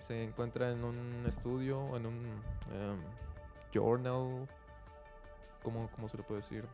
Se 0.06 0.22
encuentra 0.22 0.70
en 0.70 0.84
un 0.84 1.24
estudio, 1.26 1.96
en 1.96 2.04
un 2.04 2.42
em, 2.74 3.02
journal, 3.72 4.46
¿cómo, 5.62 5.88
¿cómo 5.94 6.10
se 6.10 6.18
le 6.18 6.22
puede 6.22 6.42
decir? 6.42 6.66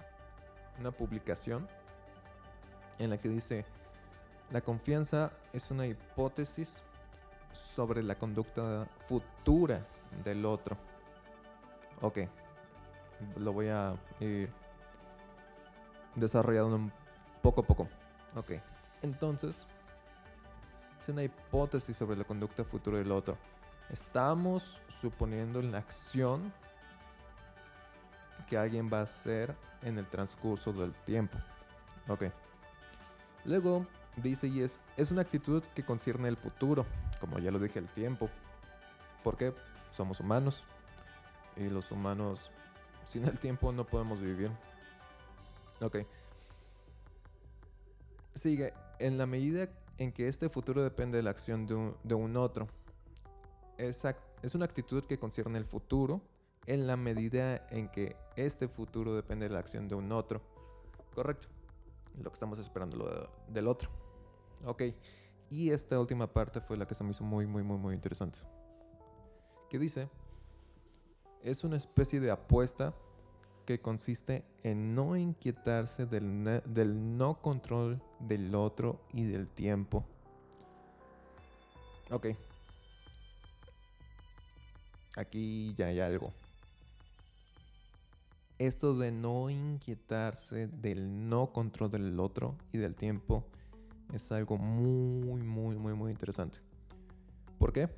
Una 0.81 0.91
publicación 0.91 1.69
en 2.99 3.11
la 3.11 3.19
que 3.19 3.29
dice, 3.29 3.65
la 4.51 4.61
confianza 4.61 5.31
es 5.53 5.71
una 5.71 5.87
hipótesis 5.87 6.83
sobre 7.53 8.03
la 8.03 8.17
conducta 8.17 8.89
futura 9.07 9.87
del 10.25 10.45
otro. 10.45 10.77
Ok, 12.03 12.19
lo 13.37 13.53
voy 13.53 13.69
a 13.69 13.95
ir 14.19 14.51
desarrollando 16.17 16.91
poco 17.43 17.61
a 17.61 17.65
poco. 17.65 17.89
Ok, 18.35 18.55
entonces, 19.03 19.69
es 21.01 21.09
una 21.09 21.23
hipótesis 21.23 21.97
sobre 21.97 22.17
la 22.17 22.25
conducta 22.25 22.63
futura 22.63 22.99
del 22.99 23.11
otro. 23.11 23.39
Estamos 23.89 24.79
suponiendo 25.01 25.63
la 25.63 25.79
acción 25.79 26.53
que 28.49 28.59
alguien 28.59 28.91
va 28.93 29.01
a 29.01 29.03
hacer 29.05 29.55
en 29.83 29.97
el 29.97 30.07
transcurso 30.07 30.73
del 30.73 30.93
tiempo. 31.07 31.39
Ok. 32.07 32.25
Luego 33.47 33.87
dice, 34.17 34.49
y 34.49 34.61
es, 34.61 34.79
es 34.99 35.11
una 35.11 35.23
actitud 35.23 35.63
que 35.75 35.85
concierne 35.85 36.29
el 36.29 36.37
futuro, 36.37 36.85
como 37.19 37.39
ya 37.39 37.51
lo 37.51 37.59
dije, 37.59 37.79
el 37.79 37.89
tiempo. 37.89 38.29
Porque 39.25 39.55
somos 39.97 40.21
humanos. 40.21 40.63
Y 41.57 41.69
los 41.69 41.91
humanos, 41.91 42.51
sin 43.07 43.25
el 43.25 43.39
tiempo 43.39 43.73
no 43.73 43.87
podemos 43.87 44.21
vivir. 44.21 44.51
Ok. 45.81 45.99
Sigue, 48.35 48.75
en 48.99 49.17
la 49.17 49.27
medida 49.27 49.69
en 50.01 50.13
que 50.13 50.29
este 50.29 50.49
futuro 50.49 50.83
depende 50.83 51.19
de 51.19 51.23
la 51.23 51.31
acción 51.31 51.67
de 51.67 52.15
un, 52.15 52.37
otro. 52.39 52.67
Es, 53.77 54.03
es 54.43 54.55
una 54.55 54.65
actitud 54.65 55.05
que 55.05 55.19
concierne 55.19 55.59
el 55.59 55.67
futuro 55.67 56.23
en 56.65 56.87
la 56.87 56.97
medida 56.97 57.67
en 57.69 57.91
que 57.91 58.17
este 58.35 58.67
futuro 58.67 59.15
depende 59.15 59.47
de 59.47 59.53
la 59.53 59.61
acción 59.61 59.89
de 59.89 59.95
un 59.95 60.11
otro. 60.11 60.41
Correcto. 61.15 61.49
Lo 62.17 62.31
que 62.31 62.35
estamos 62.35 62.59
esperando 62.59 62.97
lo 62.97 63.31
del 63.53 63.69
otro. 63.69 63.91
Ok. 64.65 64.85
Y 65.51 65.71
esta 65.71 66.01
última 66.01 66.33
parte 66.33 66.63
fue 66.63 66.79
la 66.79 66.87
que 66.87 66.95
se 66.95 67.05
me 67.05 67.11
hizo 67.11 67.23
muy, 67.23 67.47
muy, 67.47 67.63
muy, 67.63 67.77
muy 67.77 67.95
interesante. 67.95 68.39
Que 69.69 69.79
dice, 69.79 70.09
es 71.43 71.63
una 71.63 71.77
especie 71.77 72.21
de 72.21 72.31
apuesta 72.31 72.95
que 73.71 73.81
consiste 73.81 74.45
en 74.65 74.97
no 74.97 75.17
inquietarse 75.17 76.05
del, 76.05 76.61
del 76.67 77.17
no 77.17 77.41
control 77.41 78.03
del 78.19 78.53
otro 78.57 79.01
y 79.13 79.23
del 79.23 79.47
tiempo. 79.47 80.05
Ok. 82.11 82.31
Aquí 85.17 85.73
ya 85.79 85.87
hay 85.87 86.01
algo. 86.01 86.33
Esto 88.59 88.99
de 88.99 89.13
no 89.13 89.51
inquietarse 89.51 90.67
del 90.67 91.29
no 91.29 91.53
control 91.53 91.93
del 91.93 92.19
otro 92.19 92.57
y 92.73 92.79
del 92.79 92.97
tiempo 92.97 93.47
es 94.13 94.33
algo 94.33 94.59
muy, 94.59 95.45
muy, 95.45 95.77
muy, 95.77 95.95
muy 95.95 96.11
interesante. 96.11 96.59
¿Por 97.57 97.73
qué? 97.73 97.89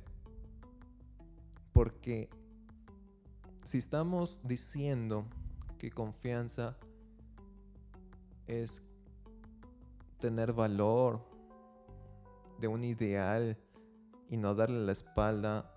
Porque 1.73 2.29
si 3.65 3.79
estamos 3.79 4.39
diciendo 4.43 5.25
que 5.83 5.91
confianza 5.91 6.77
es 8.47 8.81
tener 10.17 10.53
valor 10.53 11.19
de 12.57 12.69
un 12.69 12.85
ideal 12.85 13.57
y 14.29 14.37
no 14.37 14.55
darle 14.55 14.85
la 14.85 14.93
espalda 14.93 15.69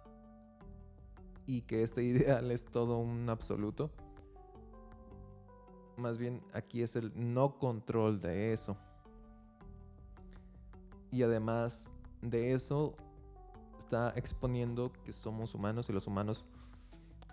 y 1.44 1.62
que 1.62 1.82
este 1.82 2.04
ideal 2.04 2.52
es 2.52 2.66
todo 2.66 2.98
un 2.98 3.28
absoluto. 3.28 3.90
Más 5.96 6.18
bien 6.18 6.40
aquí 6.52 6.82
es 6.82 6.94
el 6.94 7.10
no 7.16 7.58
control 7.58 8.20
de 8.20 8.52
eso. 8.52 8.76
Y 11.10 11.24
además 11.24 11.92
de 12.22 12.52
eso 12.52 12.94
está 13.76 14.12
exponiendo 14.14 14.92
que 15.04 15.12
somos 15.12 15.56
humanos 15.56 15.88
y 15.88 15.92
los 15.92 16.06
humanos 16.06 16.44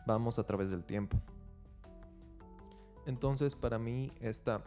vamos 0.07 0.39
a 0.39 0.43
través 0.43 0.71
del 0.71 0.83
tiempo. 0.83 1.21
Entonces, 3.05 3.55
para 3.55 3.77
mí, 3.77 4.11
esta, 4.21 4.63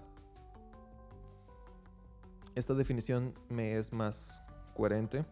esta 2.55 2.75
definición 2.75 3.35
me 3.49 3.77
es 3.77 3.93
más 3.93 4.41
coherente. 4.75 5.25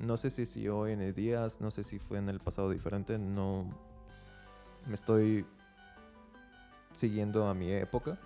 No 0.00 0.16
sé 0.16 0.30
si, 0.30 0.46
si 0.46 0.68
hoy 0.68 0.92
en 0.92 1.00
el 1.00 1.14
día, 1.14 1.46
no 1.60 1.70
sé 1.70 1.84
si 1.84 1.98
fue 1.98 2.18
en 2.18 2.28
el 2.28 2.40
pasado 2.40 2.70
diferente, 2.70 3.18
no 3.18 3.68
me 4.86 4.94
estoy 4.94 5.46
siguiendo 6.94 7.46
a 7.46 7.54
mi 7.54 7.70
época. 7.70 8.18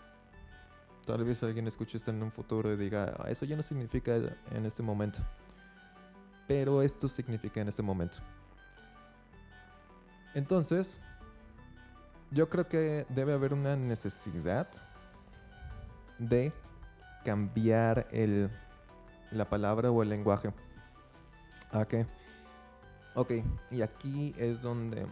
Tal 1.06 1.24
vez 1.24 1.42
alguien 1.42 1.66
escuche 1.66 1.96
esto 1.96 2.10
en 2.10 2.22
un 2.22 2.30
futuro 2.30 2.72
y 2.72 2.76
diga, 2.76 3.16
ah, 3.18 3.30
eso 3.30 3.44
ya 3.44 3.56
no 3.56 3.62
significa 3.62 4.16
en 4.16 4.66
este 4.66 4.82
momento. 4.82 5.18
Pero 6.46 6.82
esto 6.82 7.08
significa 7.08 7.60
en 7.60 7.68
este 7.68 7.82
momento. 7.82 8.18
Entonces, 10.34 10.98
yo 12.30 12.48
creo 12.48 12.68
que 12.68 13.06
debe 13.08 13.32
haber 13.32 13.54
una 13.54 13.76
necesidad 13.76 14.68
de 16.18 16.52
cambiar 17.24 18.06
el, 18.10 18.50
la 19.30 19.48
palabra 19.48 19.90
o 19.90 20.02
el 20.02 20.10
lenguaje. 20.10 20.52
¿A 21.72 21.84
qué? 21.84 22.06
Ok, 23.14 23.32
y 23.70 23.82
aquí 23.82 24.34
es 24.38 24.60
donde 24.60 25.06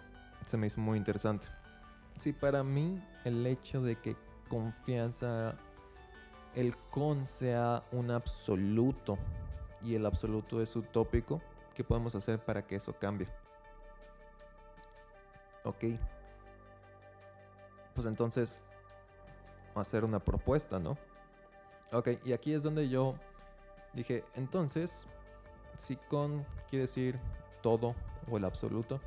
se 0.47 0.57
me 0.57 0.67
hizo 0.67 0.81
muy 0.81 0.99
interesante. 0.99 1.47
Sí, 2.19 2.33
para 2.33 2.63
mí 2.63 3.03
el 3.25 3.47
hecho 3.47 3.83
de 3.83 3.97
que 3.97 4.17
confianza, 4.49 5.57
el 6.55 6.77
con 6.91 7.27
sea 7.27 7.83
un 7.93 8.11
absoluto 8.11 9.19
y 9.83 9.95
el 9.95 10.07
absoluto 10.07 10.63
es 10.63 10.75
utópico, 10.77 11.41
¿qué 11.75 11.85
podemos 11.85 12.15
hacer 12.15 12.39
para 12.39 12.67
que 12.67 12.77
eso 12.77 12.93
cambie? 12.99 13.29
Ok, 15.65 15.85
pues 17.97 18.07
entonces 18.07 18.57
hacer 19.75 20.05
una 20.05 20.21
propuesta, 20.21 20.79
¿no? 20.79 20.97
Ok, 21.93 22.11
y 22.25 22.33
aquí 22.35 22.53
es 22.53 22.63
donde 22.63 22.89
yo 22.89 23.15
dije, 23.95 24.23
entonces, 24.35 25.07
si 25.79 25.97
con 25.97 26.45
quiere 26.69 26.83
decir 26.83 27.19
todo 27.63 27.95
o 28.31 28.37
el 28.37 28.45
absoluto, 28.45 29.01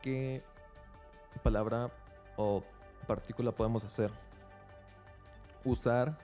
¿qué 0.00 0.42
palabra 1.42 1.90
o 2.36 2.62
partícula 3.06 3.52
podemos 3.52 3.84
hacer? 3.84 4.10
Usar 5.64 6.16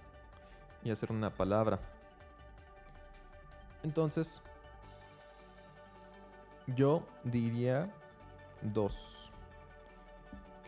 y 0.83 0.91
hacer 0.91 1.13
una 1.13 1.31
palabra. 1.31 1.79
Entonces, 3.83 4.41
yo 6.67 7.03
diría 7.25 7.93
dos 8.63 9.18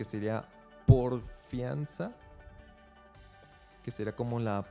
que 0.00 0.06
sería 0.06 0.46
porfianza, 0.86 2.12
que 3.84 3.90
sería 3.90 4.16
como 4.16 4.40
la 4.40 4.64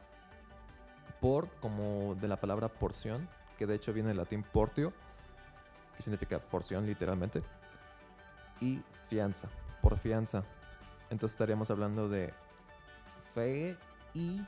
por, 1.21 1.49
como 1.59 2.15
de 2.15 2.27
la 2.27 2.37
palabra 2.37 2.67
porción, 2.67 3.29
que 3.55 3.67
de 3.67 3.75
hecho 3.75 3.93
viene 3.93 4.07
del 4.07 4.17
latín 4.17 4.41
portio, 4.41 4.91
que 5.95 6.01
significa 6.01 6.39
porción 6.39 6.87
literalmente, 6.87 7.43
y 8.59 8.81
fianza, 9.07 9.49
porfianza. 9.83 10.43
Entonces 11.11 11.35
estaríamos 11.35 11.69
hablando 11.69 12.09
de 12.09 12.33
fe 13.35 13.77
y 14.15 14.41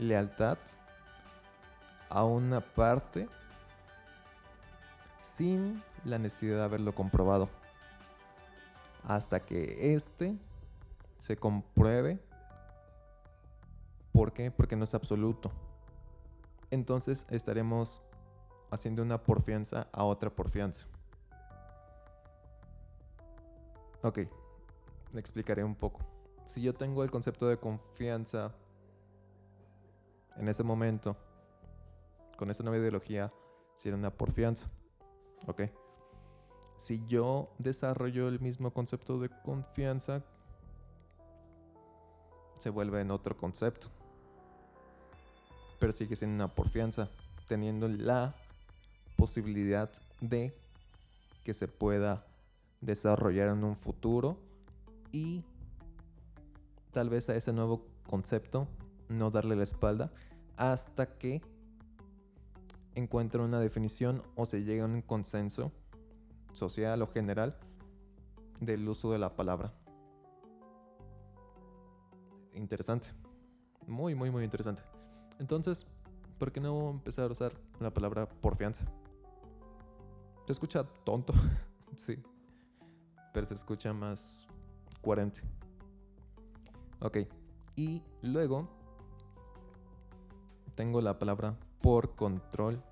lealtad 0.00 0.58
a 2.08 2.24
una 2.24 2.60
parte 2.60 3.28
sin 5.22 5.84
la 6.04 6.18
necesidad 6.18 6.56
de 6.56 6.64
haberlo 6.64 6.96
comprobado. 6.96 7.48
Hasta 9.08 9.40
que 9.40 9.94
éste 9.94 10.36
se 11.18 11.34
compruebe. 11.38 12.20
¿Por 14.12 14.34
qué? 14.34 14.50
Porque 14.50 14.76
no 14.76 14.84
es 14.84 14.94
absoluto. 14.94 15.50
Entonces 16.70 17.26
estaremos 17.30 18.02
haciendo 18.70 19.02
una 19.02 19.22
porfianza 19.22 19.88
a 19.92 20.04
otra 20.04 20.28
porfianza. 20.28 20.84
Ok, 24.02 24.18
le 25.14 25.20
explicaré 25.20 25.64
un 25.64 25.74
poco. 25.74 26.00
Si 26.44 26.60
yo 26.60 26.74
tengo 26.74 27.02
el 27.02 27.10
concepto 27.10 27.48
de 27.48 27.58
confianza 27.58 28.54
en 30.36 30.48
ese 30.48 30.62
momento, 30.62 31.16
con 32.36 32.50
esta 32.50 32.62
nueva 32.62 32.76
ideología, 32.76 33.32
sería 33.74 33.96
una 33.96 34.10
porfianza. 34.10 34.66
Ok. 35.46 35.62
Si 36.88 37.04
yo 37.06 37.50
desarrollo 37.58 38.28
el 38.28 38.40
mismo 38.40 38.70
concepto 38.70 39.18
de 39.18 39.28
confianza, 39.28 40.22
se 42.60 42.70
vuelve 42.70 43.02
en 43.02 43.10
otro 43.10 43.36
concepto. 43.36 43.88
Pero 45.78 45.92
sigue 45.92 46.16
siendo 46.16 46.36
una 46.36 46.54
porfianza, 46.54 47.10
teniendo 47.46 47.88
la 47.88 48.34
posibilidad 49.16 49.90
de 50.22 50.56
que 51.44 51.52
se 51.52 51.68
pueda 51.68 52.24
desarrollar 52.80 53.48
en 53.48 53.64
un 53.64 53.76
futuro 53.76 54.38
y 55.12 55.44
tal 56.92 57.10
vez 57.10 57.28
a 57.28 57.36
ese 57.36 57.52
nuevo 57.52 57.84
concepto 58.06 58.66
no 59.10 59.30
darle 59.30 59.56
la 59.56 59.64
espalda 59.64 60.10
hasta 60.56 61.18
que 61.18 61.42
encuentre 62.94 63.42
una 63.42 63.60
definición 63.60 64.22
o 64.36 64.46
se 64.46 64.64
llegue 64.64 64.80
a 64.80 64.86
un 64.86 65.02
consenso 65.02 65.70
social 66.58 67.00
o 67.02 67.06
general 67.06 67.56
del 68.60 68.86
uso 68.88 69.12
de 69.12 69.18
la 69.18 69.34
palabra. 69.36 69.72
Interesante. 72.52 73.06
Muy, 73.86 74.14
muy, 74.14 74.30
muy 74.30 74.44
interesante. 74.44 74.82
Entonces, 75.38 75.86
¿por 76.38 76.52
qué 76.52 76.60
no 76.60 76.90
empezar 76.90 77.28
a 77.30 77.32
usar 77.32 77.52
la 77.80 77.90
palabra 77.94 78.28
porfianza? 78.28 78.84
Se 80.46 80.52
escucha 80.52 80.84
tonto, 81.04 81.32
sí, 81.96 82.22
pero 83.32 83.46
se 83.46 83.54
escucha 83.54 83.92
más 83.92 84.46
coherente. 85.02 85.40
Ok, 87.00 87.18
y 87.76 88.02
luego 88.22 88.68
tengo 90.74 91.00
la 91.00 91.18
palabra 91.18 91.56
por 91.80 92.16
control, 92.16 92.82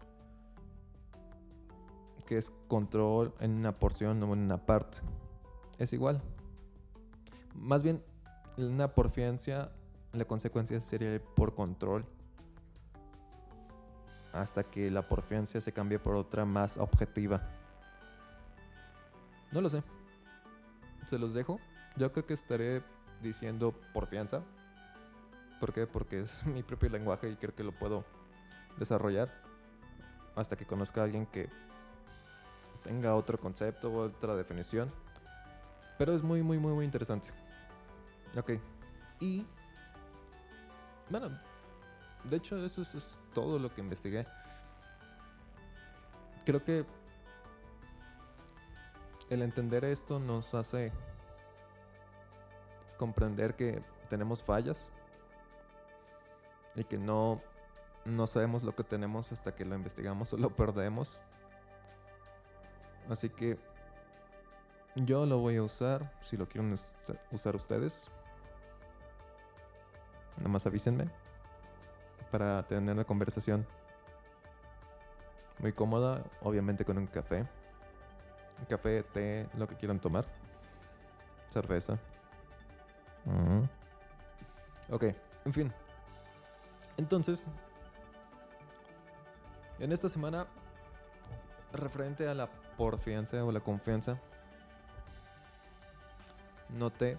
que 2.26 2.36
es 2.36 2.52
control 2.68 3.32
en 3.40 3.52
una 3.52 3.78
porción 3.78 4.22
o 4.22 4.34
en 4.34 4.40
una 4.40 4.58
parte. 4.58 4.98
Es 5.78 5.92
igual. 5.92 6.20
Más 7.54 7.82
bien, 7.82 8.02
una 8.58 8.88
porfiancia, 8.94 9.70
la 10.12 10.24
consecuencia 10.24 10.80
sería 10.80 11.20
por 11.34 11.54
control. 11.54 12.04
Hasta 14.32 14.64
que 14.64 14.90
la 14.90 15.08
porfiancia 15.08 15.60
se 15.60 15.72
cambie 15.72 15.98
por 15.98 16.16
otra 16.16 16.44
más 16.44 16.76
objetiva. 16.76 17.42
No 19.52 19.60
lo 19.60 19.70
sé. 19.70 19.82
Se 21.08 21.18
los 21.18 21.32
dejo. 21.32 21.58
Yo 21.96 22.12
creo 22.12 22.26
que 22.26 22.34
estaré 22.34 22.82
diciendo 23.22 23.74
porfianza. 23.94 24.42
¿Por 25.60 25.72
qué? 25.72 25.86
Porque 25.86 26.20
es 26.20 26.44
mi 26.46 26.62
propio 26.62 26.90
lenguaje 26.90 27.30
y 27.30 27.36
creo 27.36 27.54
que 27.54 27.64
lo 27.64 27.72
puedo 27.72 28.04
desarrollar 28.76 29.32
hasta 30.34 30.56
que 30.56 30.66
conozca 30.66 31.00
a 31.00 31.04
alguien 31.04 31.26
que 31.26 31.48
tenga 32.86 33.16
otro 33.16 33.38
concepto 33.38 33.90
o 33.90 34.04
otra 34.04 34.36
definición. 34.36 34.92
Pero 35.98 36.14
es 36.14 36.22
muy, 36.22 36.42
muy, 36.42 36.58
muy, 36.58 36.72
muy 36.72 36.84
interesante. 36.84 37.28
Ok. 38.38 38.52
Y... 39.20 39.44
Bueno, 41.10 41.38
de 42.24 42.36
hecho 42.36 42.64
eso 42.64 42.82
es, 42.82 42.94
es 42.94 43.18
todo 43.34 43.58
lo 43.58 43.72
que 43.74 43.80
investigué. 43.80 44.26
Creo 46.44 46.62
que 46.62 46.84
el 49.30 49.42
entender 49.42 49.84
esto 49.84 50.20
nos 50.20 50.54
hace 50.54 50.92
comprender 52.98 53.54
que 53.56 53.82
tenemos 54.08 54.42
fallas 54.42 54.88
y 56.76 56.84
que 56.84 56.98
no 56.98 57.40
no 58.04 58.26
sabemos 58.26 58.62
lo 58.62 58.74
que 58.74 58.84
tenemos 58.84 59.32
hasta 59.32 59.54
que 59.54 59.64
lo 59.64 59.74
investigamos 59.74 60.32
o 60.32 60.36
lo 60.36 60.50
perdemos. 60.50 61.18
Así 63.08 63.28
que 63.30 63.58
yo 64.96 65.26
lo 65.26 65.38
voy 65.38 65.56
a 65.56 65.62
usar 65.62 66.10
si 66.22 66.36
lo 66.36 66.48
quieren 66.48 66.76
usar 67.30 67.54
ustedes. 67.54 68.10
Nada 70.38 70.48
más 70.48 70.66
avísenme 70.66 71.08
para 72.30 72.62
tener 72.64 72.94
una 72.94 73.04
conversación 73.04 73.66
muy 75.58 75.72
cómoda, 75.72 76.22
obviamente 76.42 76.84
con 76.84 76.98
un 76.98 77.06
café. 77.06 77.46
Café, 78.68 79.02
té, 79.02 79.48
lo 79.56 79.68
que 79.68 79.76
quieran 79.76 80.00
tomar. 80.00 80.24
Cerveza. 81.48 81.98
Ok, 84.90 85.04
en 85.44 85.52
fin. 85.52 85.72
Entonces, 86.96 87.46
en 89.78 89.92
esta 89.92 90.08
semana, 90.08 90.46
referente 91.72 92.26
a 92.28 92.34
la 92.34 92.48
porfianza 92.76 93.44
o 93.44 93.52
la 93.52 93.60
confianza, 93.60 94.18
noté, 96.68 97.18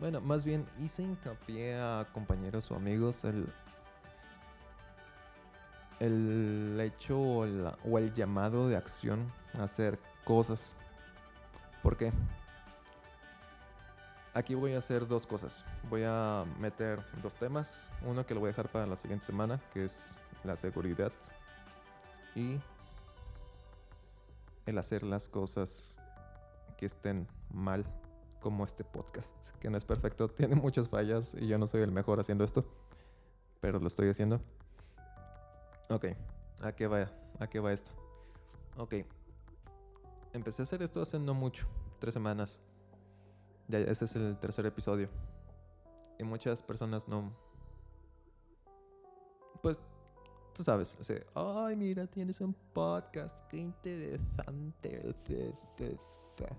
bueno, 0.00 0.20
más 0.20 0.44
bien 0.44 0.66
hice 0.78 1.02
hincapié 1.02 1.74
a 1.74 2.06
compañeros 2.12 2.70
o 2.70 2.76
amigos 2.76 3.24
el, 3.24 3.52
el 5.98 6.78
hecho 6.80 7.18
o 7.18 7.44
el, 7.44 7.72
o 7.84 7.98
el 7.98 8.14
llamado 8.14 8.68
de 8.68 8.76
acción 8.76 9.32
a 9.58 9.64
hacer 9.64 9.98
cosas. 10.24 10.72
¿Por 11.82 11.96
qué? 11.96 12.12
Aquí 14.34 14.54
voy 14.54 14.74
a 14.74 14.78
hacer 14.78 15.08
dos 15.08 15.26
cosas. 15.26 15.64
Voy 15.90 16.02
a 16.04 16.44
meter 16.60 17.00
dos 17.22 17.34
temas. 17.34 17.90
Uno 18.04 18.24
que 18.24 18.34
lo 18.34 18.40
voy 18.40 18.48
a 18.48 18.50
dejar 18.50 18.68
para 18.68 18.86
la 18.86 18.94
siguiente 18.94 19.26
semana, 19.26 19.58
que 19.72 19.86
es 19.86 20.16
la 20.44 20.54
seguridad 20.54 21.12
y 22.34 22.60
el 24.68 24.76
hacer 24.76 25.02
las 25.02 25.28
cosas 25.28 25.96
que 26.76 26.84
estén 26.84 27.26
mal, 27.50 27.86
como 28.40 28.64
este 28.64 28.84
podcast, 28.84 29.34
que 29.60 29.70
no 29.70 29.78
es 29.78 29.84
perfecto, 29.84 30.28
tiene 30.36 30.54
muchas 30.54 30.88
fallas 30.88 31.34
y 31.34 31.48
yo 31.48 31.58
no 31.58 31.66
soy 31.66 31.80
el 31.80 31.90
mejor 31.90 32.20
haciendo 32.20 32.44
esto, 32.44 32.64
pero 33.60 33.78
lo 33.78 33.88
estoy 33.88 34.10
haciendo. 34.10 34.40
Ok, 35.88 36.08
¿a 36.60 36.72
qué 36.72 36.86
va? 36.86 37.10
¿A 37.38 37.46
qué 37.46 37.60
va 37.60 37.72
esto? 37.72 37.90
Ok, 38.76 38.96
empecé 40.34 40.62
a 40.62 40.64
hacer 40.64 40.82
esto 40.82 41.00
hace 41.00 41.18
no 41.18 41.32
mucho, 41.32 41.66
tres 41.98 42.12
semanas. 42.12 42.58
Ya, 43.68 43.78
este 43.78 44.04
es 44.04 44.16
el 44.16 44.38
tercer 44.38 44.66
episodio. 44.66 45.08
Y 46.18 46.24
muchas 46.24 46.62
personas 46.62 47.08
no... 47.08 47.32
Pues 49.62 49.80
tú 50.58 50.64
sabes, 50.64 50.98
o 51.34 51.66
ay, 51.66 51.76
mira, 51.76 52.08
tienes 52.08 52.40
un 52.40 52.52
podcast, 52.72 53.38
qué 53.48 53.58
interesante. 53.58 55.14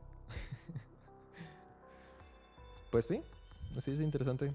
pues 2.91 3.05
sí, 3.05 3.21
así 3.75 3.91
es 3.91 3.99
interesante. 3.99 4.53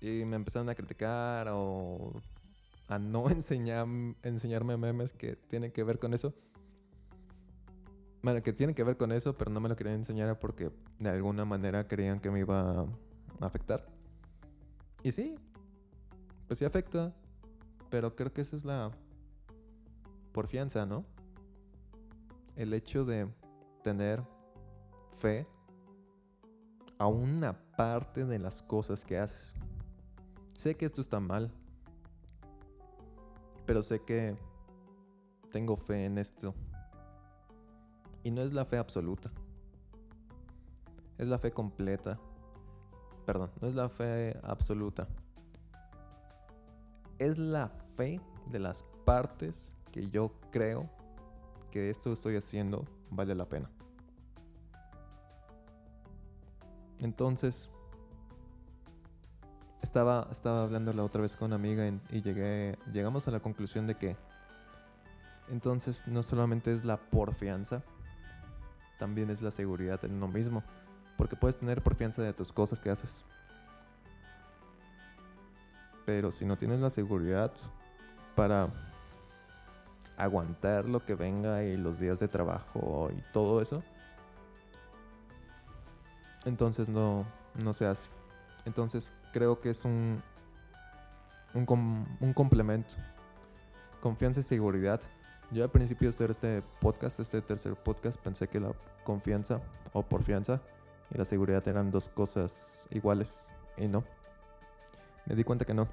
Y 0.00 0.24
me 0.24 0.34
empezaron 0.34 0.68
a 0.68 0.74
criticar 0.74 1.46
o 1.52 2.20
a 2.88 2.98
no 2.98 3.30
enseñar, 3.30 3.86
enseñarme 4.24 4.76
memes 4.76 5.12
que 5.12 5.36
tienen 5.36 5.70
que 5.70 5.84
ver 5.84 6.00
con 6.00 6.12
eso. 6.12 6.34
Bueno, 8.20 8.42
que 8.42 8.52
tienen 8.52 8.74
que 8.74 8.82
ver 8.82 8.96
con 8.96 9.12
eso, 9.12 9.38
pero 9.38 9.52
no 9.52 9.60
me 9.60 9.68
lo 9.68 9.76
querían 9.76 9.94
enseñar 9.94 10.40
porque 10.40 10.72
de 10.98 11.08
alguna 11.08 11.44
manera 11.44 11.86
creían 11.86 12.18
que 12.18 12.32
me 12.32 12.40
iba 12.40 12.80
a 12.80 12.86
afectar. 13.46 13.86
Y 15.04 15.12
sí, 15.12 15.36
pues 16.48 16.58
sí 16.58 16.64
afecta, 16.64 17.14
pero 17.90 18.14
creo 18.14 18.32
que 18.32 18.42
esa 18.42 18.56
es 18.56 18.64
la 18.64 18.90
porfianza, 20.32 20.86
¿no? 20.86 21.04
El 22.56 22.72
hecho 22.72 23.04
de 23.04 23.28
tener 23.82 24.22
fe 25.18 25.46
a 26.98 27.06
una 27.06 27.52
parte 27.76 28.24
de 28.24 28.38
las 28.38 28.62
cosas 28.62 29.04
que 29.04 29.18
haces. 29.18 29.54
Sé 30.52 30.76
que 30.76 30.86
esto 30.86 31.00
está 31.00 31.20
mal, 31.20 31.50
pero 33.66 33.82
sé 33.82 34.00
que 34.00 34.36
tengo 35.52 35.76
fe 35.76 36.06
en 36.06 36.18
esto. 36.18 36.54
Y 38.22 38.30
no 38.30 38.42
es 38.42 38.52
la 38.52 38.64
fe 38.64 38.78
absoluta, 38.78 39.30
es 41.18 41.28
la 41.28 41.38
fe 41.38 41.52
completa 41.52 42.18
perdón, 43.24 43.50
no 43.60 43.68
es 43.68 43.74
la 43.74 43.88
fe 43.88 44.38
absoluta. 44.42 45.08
Es 47.18 47.38
la 47.38 47.68
fe 47.96 48.20
de 48.50 48.58
las 48.58 48.84
partes 49.04 49.72
que 49.92 50.08
yo 50.08 50.32
creo 50.50 50.88
que 51.70 51.90
esto 51.90 52.10
que 52.10 52.14
estoy 52.14 52.36
haciendo 52.36 52.84
vale 53.10 53.34
la 53.34 53.48
pena. 53.48 53.70
Entonces, 56.98 57.70
estaba, 59.82 60.28
estaba 60.30 60.62
hablando 60.62 60.92
la 60.92 61.04
otra 61.04 61.22
vez 61.22 61.36
con 61.36 61.46
una 61.46 61.56
amiga 61.56 61.86
y 62.10 62.22
llegué, 62.22 62.78
llegamos 62.92 63.28
a 63.28 63.30
la 63.30 63.40
conclusión 63.40 63.86
de 63.86 63.96
que 63.96 64.16
entonces 65.48 66.02
no 66.06 66.22
solamente 66.22 66.72
es 66.72 66.84
la 66.84 66.96
porfianza, 66.96 67.82
también 68.98 69.30
es 69.30 69.42
la 69.42 69.50
seguridad 69.50 70.04
en 70.04 70.14
uno 70.14 70.28
mismo. 70.28 70.62
Porque 71.16 71.36
puedes 71.36 71.58
tener 71.58 71.82
porfianza 71.82 72.22
de 72.22 72.32
tus 72.32 72.52
cosas 72.52 72.80
que 72.80 72.90
haces. 72.90 73.24
Pero 76.04 76.30
si 76.30 76.44
no 76.44 76.56
tienes 76.56 76.80
la 76.80 76.90
seguridad 76.90 77.52
para 78.34 78.68
aguantar 80.16 80.88
lo 80.88 81.04
que 81.04 81.14
venga 81.14 81.64
y 81.64 81.76
los 81.76 81.98
días 81.98 82.20
de 82.20 82.28
trabajo 82.28 83.10
y 83.16 83.22
todo 83.32 83.60
eso, 83.60 83.82
entonces 86.44 86.88
no, 86.88 87.24
no 87.54 87.72
se 87.72 87.86
hace. 87.86 88.08
Entonces 88.64 89.12
creo 89.32 89.60
que 89.60 89.70
es 89.70 89.84
un, 89.84 90.22
un, 91.54 92.06
un 92.20 92.32
complemento. 92.32 92.94
Confianza 94.00 94.40
y 94.40 94.42
seguridad. 94.42 95.00
Yo 95.50 95.64
al 95.64 95.70
principio 95.70 96.08
de 96.08 96.14
hacer 96.14 96.30
este 96.30 96.62
podcast, 96.80 97.20
este 97.20 97.40
tercer 97.40 97.74
podcast, 97.74 98.18
pensé 98.20 98.48
que 98.48 98.60
la 98.60 98.72
confianza 99.04 99.60
o 99.92 100.02
porfianza 100.02 100.60
y 101.10 101.18
la 101.18 101.24
seguridad 101.24 101.66
eran 101.68 101.90
dos 101.90 102.08
cosas 102.08 102.86
iguales 102.90 103.48
y 103.76 103.86
no. 103.86 104.04
Me 105.26 105.34
di 105.34 105.44
cuenta 105.44 105.64
que 105.64 105.74
no. 105.74 105.88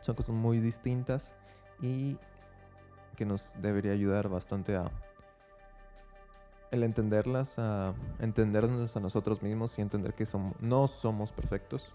Son 0.00 0.14
cosas 0.14 0.34
muy 0.34 0.60
distintas 0.60 1.34
y 1.80 2.18
que 3.16 3.24
nos 3.24 3.54
debería 3.60 3.92
ayudar 3.92 4.28
bastante 4.28 4.76
a 4.76 4.90
el 6.70 6.82
entenderlas, 6.82 7.58
a 7.58 7.94
entendernos 8.18 8.96
a 8.96 9.00
nosotros 9.00 9.42
mismos 9.42 9.78
y 9.78 9.82
entender 9.82 10.14
que 10.14 10.26
no 10.60 10.88
somos 10.88 11.30
perfectos 11.30 11.92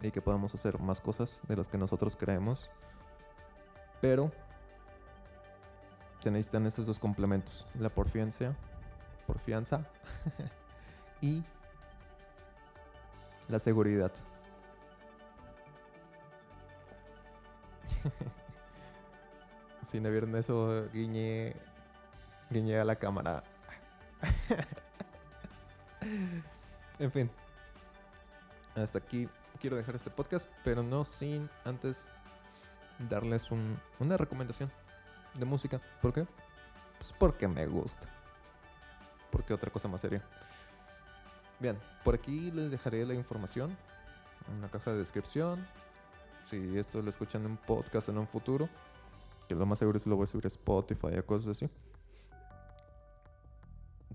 y 0.00 0.12
que 0.12 0.22
podemos 0.22 0.54
hacer 0.54 0.78
más 0.78 1.00
cosas 1.00 1.40
de 1.48 1.56
las 1.56 1.68
que 1.68 1.76
nosotros 1.76 2.16
creemos. 2.16 2.70
Pero 4.00 4.30
se 6.20 6.30
necesitan 6.30 6.66
esos 6.66 6.86
dos 6.86 7.00
complementos, 7.00 7.66
la 7.78 7.88
porfianza, 7.88 8.54
porfianza 9.26 9.84
y 11.20 11.42
la 13.48 13.58
seguridad. 13.58 14.12
Si 19.92 20.00
no 20.00 20.10
vieron 20.10 20.34
eso, 20.36 20.88
guiñé, 20.90 21.54
guiñé 22.48 22.78
a 22.78 22.84
la 22.84 22.96
cámara. 22.96 23.44
en 26.98 27.12
fin. 27.12 27.30
Hasta 28.74 28.98
aquí 28.98 29.28
quiero 29.60 29.76
dejar 29.76 29.94
este 29.94 30.08
podcast, 30.08 30.48
pero 30.64 30.82
no 30.82 31.04
sin 31.04 31.50
antes 31.66 32.08
darles 33.10 33.46
una 34.00 34.16
recomendación 34.16 34.72
de 35.34 35.44
música. 35.44 35.78
¿Por 36.00 36.14
qué? 36.14 36.26
Pues 36.98 37.12
porque 37.18 37.46
me 37.46 37.66
gusta. 37.66 38.08
Porque 39.30 39.52
otra 39.52 39.70
cosa 39.70 39.88
más 39.88 40.00
seria. 40.00 40.22
Bien, 41.60 41.78
por 42.02 42.14
aquí 42.14 42.50
les 42.50 42.70
dejaré 42.70 43.04
la 43.04 43.12
información 43.12 43.76
en 44.48 44.62
la 44.62 44.68
caja 44.68 44.92
de 44.92 44.98
descripción. 44.98 45.66
Si 46.48 46.78
esto 46.78 47.02
lo 47.02 47.10
escuchan 47.10 47.44
en 47.44 47.50
un 47.50 47.56
podcast 47.58 48.08
en 48.08 48.16
un 48.16 48.26
futuro, 48.26 48.70
que 49.54 49.58
lo 49.58 49.66
más 49.66 49.78
seguro 49.78 49.96
es 49.96 50.04
que 50.04 50.10
lo 50.10 50.16
voy 50.16 50.24
a 50.24 50.26
subir 50.26 50.46
a 50.46 50.48
Spotify 50.48 51.18
o 51.18 51.26
cosas 51.26 51.56
así 51.56 51.68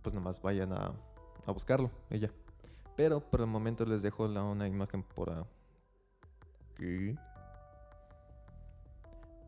pues 0.07 0.15
nomás 0.15 0.41
vayan 0.41 0.71
a, 0.71 0.93
a 1.45 1.51
buscarlo 1.51 1.91
y. 2.09 2.25
Pero 2.95 3.19
por 3.19 3.41
el 3.41 3.47
momento 3.47 3.83
les 3.85 4.01
dejo 4.01 4.25
la, 4.27 4.41
una 4.43 4.69
imagen 4.69 5.03
por 5.03 5.29
aquí. 5.29 7.13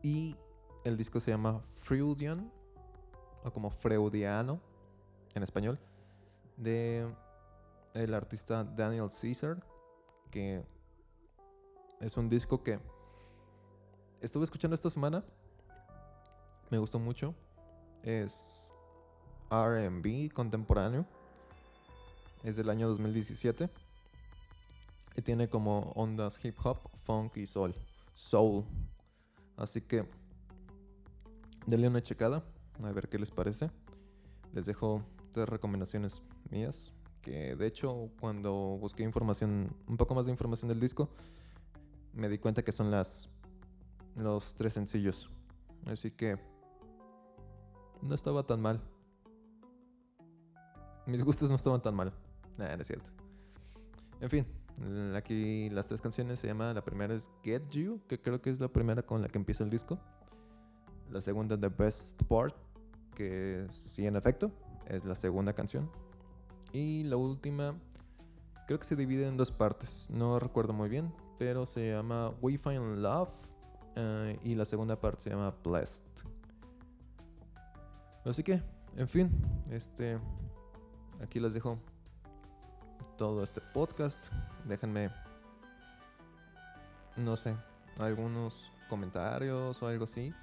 Y 0.02 0.36
el 0.84 0.98
disco 0.98 1.18
se 1.18 1.30
llama 1.30 1.62
Freudian, 1.78 2.52
o 3.42 3.50
como 3.50 3.70
Freudiano 3.70 4.60
en 5.34 5.42
español, 5.42 5.78
de 6.58 7.10
el 7.94 8.12
artista 8.12 8.64
Daniel 8.64 9.08
Caesar, 9.20 9.64
que 10.30 10.62
es 12.00 12.16
un 12.18 12.28
disco 12.28 12.62
que 12.62 12.78
estuve 14.20 14.44
escuchando 14.44 14.74
esta 14.74 14.90
semana. 14.90 15.24
Me 16.70 16.78
gustó 16.78 17.00
mucho. 17.00 17.34
Es 18.02 18.72
RB 19.50 20.32
contemporáneo. 20.32 21.04
Es 22.44 22.56
del 22.56 22.70
año 22.70 22.88
2017. 22.88 23.68
Y 25.16 25.22
tiene 25.22 25.48
como 25.48 25.92
ondas 25.96 26.38
hip 26.44 26.56
hop, 26.64 26.78
funk 27.02 27.36
y 27.36 27.46
soul. 27.46 27.74
Soul. 28.14 28.64
Así 29.56 29.80
que 29.80 30.06
denle 31.66 31.88
una 31.88 32.02
checada. 32.02 32.44
A 32.82 32.92
ver 32.92 33.08
qué 33.08 33.18
les 33.18 33.32
parece. 33.32 33.68
Les 34.52 34.64
dejo 34.64 35.02
tres 35.32 35.48
recomendaciones 35.48 36.22
mías. 36.50 36.92
Que 37.20 37.56
de 37.56 37.66
hecho 37.66 38.10
cuando 38.20 38.78
busqué 38.80 39.02
información, 39.02 39.76
un 39.88 39.96
poco 39.96 40.14
más 40.14 40.26
de 40.26 40.32
información 40.32 40.68
del 40.68 40.78
disco, 40.78 41.10
me 42.14 42.28
di 42.28 42.38
cuenta 42.38 42.62
que 42.62 42.72
son 42.72 42.92
las 42.92 43.28
los 44.14 44.54
tres 44.54 44.72
sencillos. 44.72 45.28
Así 45.86 46.10
que 46.10 46.38
no 48.02 48.14
estaba 48.14 48.44
tan 48.44 48.60
mal 48.60 48.80
mis 51.10 51.24
gustos 51.24 51.50
no 51.50 51.56
estaban 51.56 51.82
tan 51.82 51.94
mal. 51.94 52.12
Nada, 52.56 52.74
es 52.74 52.86
cierto. 52.86 53.10
En 54.20 54.30
fin, 54.30 54.46
aquí 55.16 55.68
las 55.70 55.88
tres 55.88 56.00
canciones 56.00 56.38
se 56.38 56.46
llama, 56.46 56.72
la 56.72 56.84
primera 56.84 57.14
es 57.14 57.30
Get 57.42 57.68
You, 57.70 58.00
que 58.06 58.20
creo 58.20 58.40
que 58.40 58.50
es 58.50 58.60
la 58.60 58.68
primera 58.68 59.02
con 59.02 59.22
la 59.22 59.28
que 59.28 59.38
empieza 59.38 59.64
el 59.64 59.70
disco. 59.70 59.98
La 61.10 61.20
segunda 61.20 61.58
The 61.58 61.68
Best 61.68 62.22
Part, 62.24 62.54
que 63.14 63.66
sí 63.70 64.06
en 64.06 64.16
efecto 64.16 64.50
es 64.86 65.04
la 65.04 65.14
segunda 65.14 65.52
canción. 65.52 65.90
Y 66.72 67.02
la 67.04 67.16
última, 67.16 67.74
creo 68.66 68.78
que 68.78 68.84
se 68.84 68.94
divide 68.94 69.26
en 69.26 69.36
dos 69.36 69.50
partes, 69.50 70.06
no 70.10 70.38
recuerdo 70.38 70.72
muy 70.72 70.88
bien, 70.88 71.12
pero 71.38 71.66
se 71.66 71.90
llama 71.90 72.32
We 72.40 72.58
Find 72.58 72.98
Love 72.98 73.30
eh, 73.96 74.38
y 74.44 74.54
la 74.54 74.64
segunda 74.64 75.00
parte 75.00 75.22
se 75.22 75.30
llama 75.30 75.52
Blessed. 75.64 76.29
Así 78.24 78.42
que, 78.42 78.62
en 78.96 79.08
fin, 79.08 79.30
este 79.70 80.18
aquí 81.22 81.40
les 81.40 81.54
dejo 81.54 81.78
todo 83.16 83.42
este 83.42 83.60
podcast. 83.60 84.22
Déjenme, 84.64 85.10
no 87.16 87.36
sé, 87.36 87.56
algunos 87.98 88.70
comentarios 88.88 89.82
o 89.82 89.86
algo 89.86 90.04
así. 90.04 90.34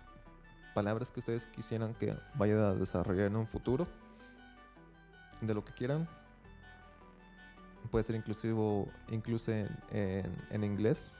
Palabras 0.73 1.11
que 1.11 1.19
ustedes 1.19 1.45
quisieran 1.47 1.93
que 1.95 2.17
vaya 2.35 2.69
a 2.69 2.73
desarrollar 2.73 3.27
en 3.27 3.35
un 3.35 3.47
futuro. 3.47 3.87
De 5.41 5.53
lo 5.53 5.63
que 5.63 5.73
quieran. 5.73 6.07
Puede 7.91 8.03
ser 8.03 8.15
inclusivo, 8.15 8.89
incluso 9.09 9.51
en, 9.51 10.63
inglés. 10.63 11.11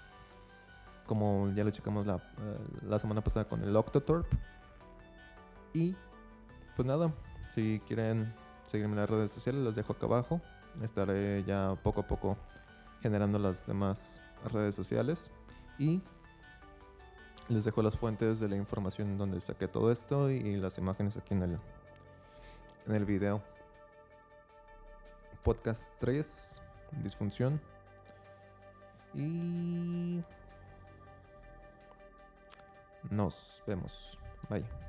Como 1.06 1.52
ya 1.56 1.64
lo 1.64 1.70
checamos 1.70 2.08
la, 2.08 2.16
eh, 2.16 2.58
la 2.82 2.98
semana 3.00 3.22
pasada 3.22 3.46
con 3.48 3.62
el 3.62 3.76
Octotorp. 3.76 4.26
Y 5.74 5.96
pues 6.78 6.88
nada, 6.88 7.12
si 7.50 7.82
quieren 7.88 8.32
seguirme 8.70 8.94
en 8.94 9.00
las 9.02 9.10
redes 9.10 9.32
sociales, 9.32 9.62
las 9.62 9.76
dejo 9.76 9.94
acá 9.94 10.06
abajo. 10.06 10.40
Estaré 10.84 11.44
ya 11.44 11.76
poco 11.82 12.02
a 12.02 12.08
poco 12.08 12.38
generando 13.02 13.40
las 13.40 13.66
demás 13.66 14.22
redes 14.54 14.76
sociales 14.76 15.32
y 15.80 16.00
les 17.50 17.64
dejo 17.64 17.82
las 17.82 17.98
fuentes 17.98 18.40
de 18.40 18.48
la 18.48 18.58
información 18.58 19.18
donde 19.18 19.42
saqué 19.42 19.68
todo 19.68 19.92
esto 19.92 20.30
y 20.30 20.56
las 20.58 20.78
imágenes 20.78 21.18
aquí 21.18 21.34
en 21.34 21.42
el 21.42 21.60
en 22.86 22.96
el 22.96 23.06
video. 23.06 23.42
Podcast 25.44 25.92
3, 26.00 26.62
disfunción. 27.04 27.60
Y 29.16 30.22
nos 33.10 33.64
vemos. 33.66 34.20
Bye. 34.48 34.87